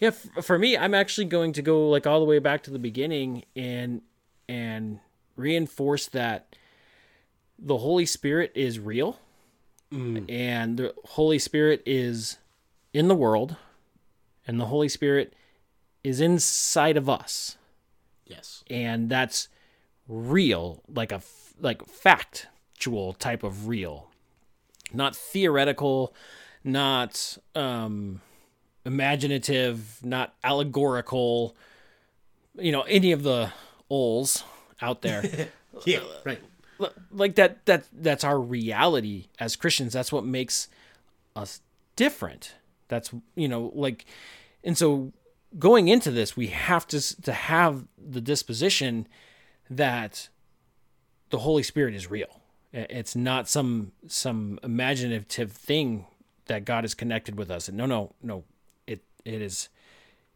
[0.01, 2.70] Yeah, f- for me, I'm actually going to go like all the way back to
[2.70, 4.03] the beginning and
[4.49, 5.01] and
[5.37, 6.55] reinforce that
[7.59, 9.18] the Holy Spirit is real,
[9.91, 12.39] and the Holy Spirit is
[12.93, 13.57] in the world,
[14.47, 15.32] and the Holy Spirit
[16.05, 17.57] is inside of us,
[18.26, 18.62] Yes.
[18.68, 19.49] and that's
[20.07, 21.20] real, like a
[21.61, 24.09] like factual type of real,
[24.93, 26.14] not theoretical,
[26.62, 28.20] not um,
[28.84, 31.57] imaginative, not allegorical.
[32.59, 33.53] You know, any of the
[33.91, 34.43] ols
[34.82, 35.49] out there.
[35.84, 36.01] Yeah.
[36.24, 36.41] Right.
[37.11, 39.93] Like that that that's our reality as Christians.
[39.93, 40.68] That's what makes
[41.35, 41.61] us
[41.97, 42.55] different.
[42.89, 44.05] That's you know like
[44.62, 45.12] and so
[45.59, 49.07] going into this we have to to have the disposition
[49.70, 50.29] that
[51.31, 52.41] the Holy Spirit is real.
[52.72, 56.07] It's not some some imaginative thing
[56.47, 57.68] that God is connected with us.
[57.68, 58.45] And No, no, no.
[58.87, 59.68] It it is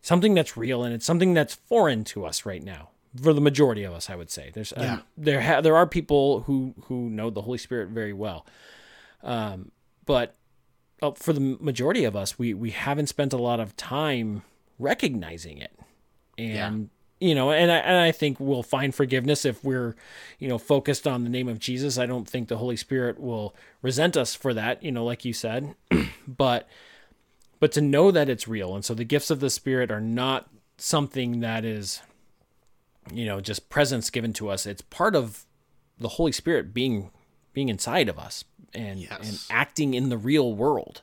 [0.01, 2.91] something that's real and it's something that's foreign to us right now.
[3.21, 4.51] For the majority of us, I would say.
[4.55, 8.47] There's um, there ha- there are people who who know the Holy Spirit very well,
[9.23, 9.71] um,
[10.07, 10.37] but
[11.03, 14.43] uh, for the majority of us, we we haven't spent a lot of time
[14.79, 15.79] recognizing it,
[16.39, 16.89] and
[17.23, 19.95] you know, and I and I think we'll find forgiveness if we're,
[20.41, 21.97] you know, focused on the name of Jesus.
[21.97, 25.33] I don't think the Holy Spirit will resent us for that, you know, like you
[25.33, 25.77] said,
[26.27, 26.69] but
[27.61, 30.49] but to know that it's real, and so the gifts of the Spirit are not
[30.79, 32.03] something that is,
[33.11, 34.67] you know, just presents given to us.
[34.67, 35.45] It's part of
[35.99, 37.11] the Holy Spirit being
[37.53, 38.45] being inside of us
[38.75, 41.03] and and acting in the real world.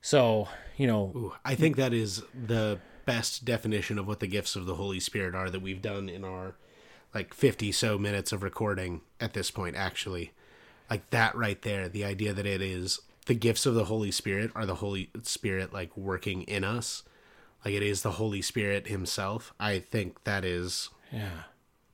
[0.00, 4.56] So, you know, Ooh, I think that is the best definition of what the gifts
[4.56, 6.54] of the Holy Spirit are that we've done in our
[7.14, 10.32] like 50 so minutes of recording at this point actually.
[10.90, 14.50] Like that right there, the idea that it is the gifts of the Holy Spirit
[14.54, 17.02] are the Holy Spirit like working in us.
[17.64, 19.52] Like it is the Holy Spirit himself.
[19.60, 21.44] I think that is yeah.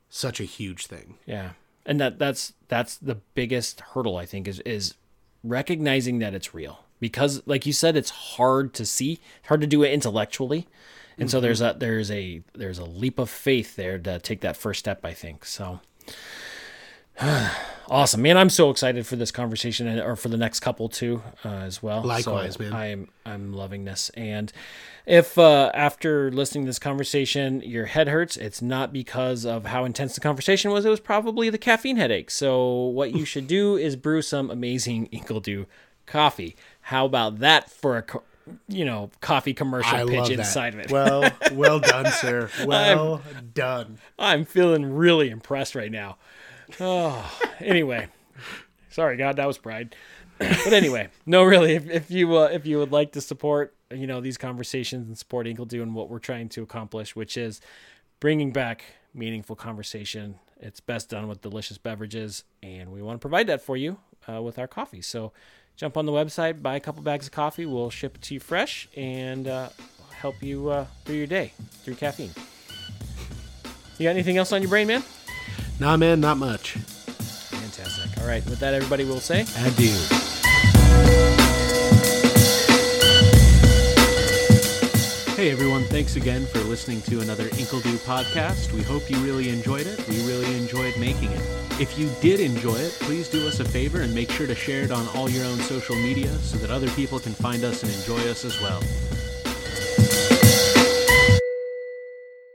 [0.08, 1.14] such a huge thing.
[1.26, 1.50] Yeah.
[1.84, 4.94] And that that's that's the biggest hurdle I think is is
[5.44, 6.84] recognizing that it's real.
[7.00, 10.66] Because like you said it's hard to see, hard to do it intellectually.
[11.18, 11.44] And so mm-hmm.
[11.44, 15.04] there's a there's a there's a leap of faith there to take that first step,
[15.04, 15.44] I think.
[15.44, 15.80] So
[17.90, 18.36] Awesome, man!
[18.36, 21.82] I'm so excited for this conversation and or for the next couple too, uh, as
[21.82, 22.02] well.
[22.02, 22.72] Likewise, So man.
[22.74, 24.52] I'm I'm loving this, and
[25.06, 29.86] if uh, after listening to this conversation your head hurts, it's not because of how
[29.86, 30.84] intense the conversation was.
[30.84, 32.30] It was probably the caffeine headache.
[32.30, 35.64] So what you should do is brew some amazing Inkledew
[36.04, 36.56] coffee.
[36.82, 38.22] How about that for a co-
[38.68, 40.90] you know coffee commercial I pitch inside of it?
[40.90, 42.50] Well, well done, sir.
[42.66, 43.22] Well
[43.54, 43.96] done.
[44.18, 46.18] I'm feeling really impressed right now.
[46.80, 48.08] Oh, anyway,
[48.90, 49.94] sorry, God, that was pride.
[50.38, 54.06] But anyway, no, really, if, if you uh, if you would like to support you
[54.06, 57.60] know these conversations and support Inkledew and what we're trying to accomplish, which is
[58.20, 63.48] bringing back meaningful conversation, it's best done with delicious beverages, and we want to provide
[63.48, 63.98] that for you
[64.28, 65.02] uh, with our coffee.
[65.02, 65.32] So
[65.76, 68.40] jump on the website, buy a couple bags of coffee, we'll ship it to you
[68.40, 69.70] fresh, and uh,
[70.12, 71.52] help you uh, through your day
[71.82, 72.30] through caffeine.
[73.98, 75.02] You got anything else on your brain, man?
[75.80, 76.72] Nah, man, not much.
[76.72, 78.20] Fantastic.
[78.20, 78.44] All right.
[78.46, 79.42] With that, everybody will say.
[79.58, 79.96] Adieu.
[85.36, 88.72] Hey everyone, thanks again for listening to another Inkledew podcast.
[88.72, 90.04] We hope you really enjoyed it.
[90.08, 91.40] We really enjoyed making it.
[91.80, 94.82] If you did enjoy it, please do us a favor and make sure to share
[94.82, 97.92] it on all your own social media so that other people can find us and
[97.92, 98.82] enjoy us as well.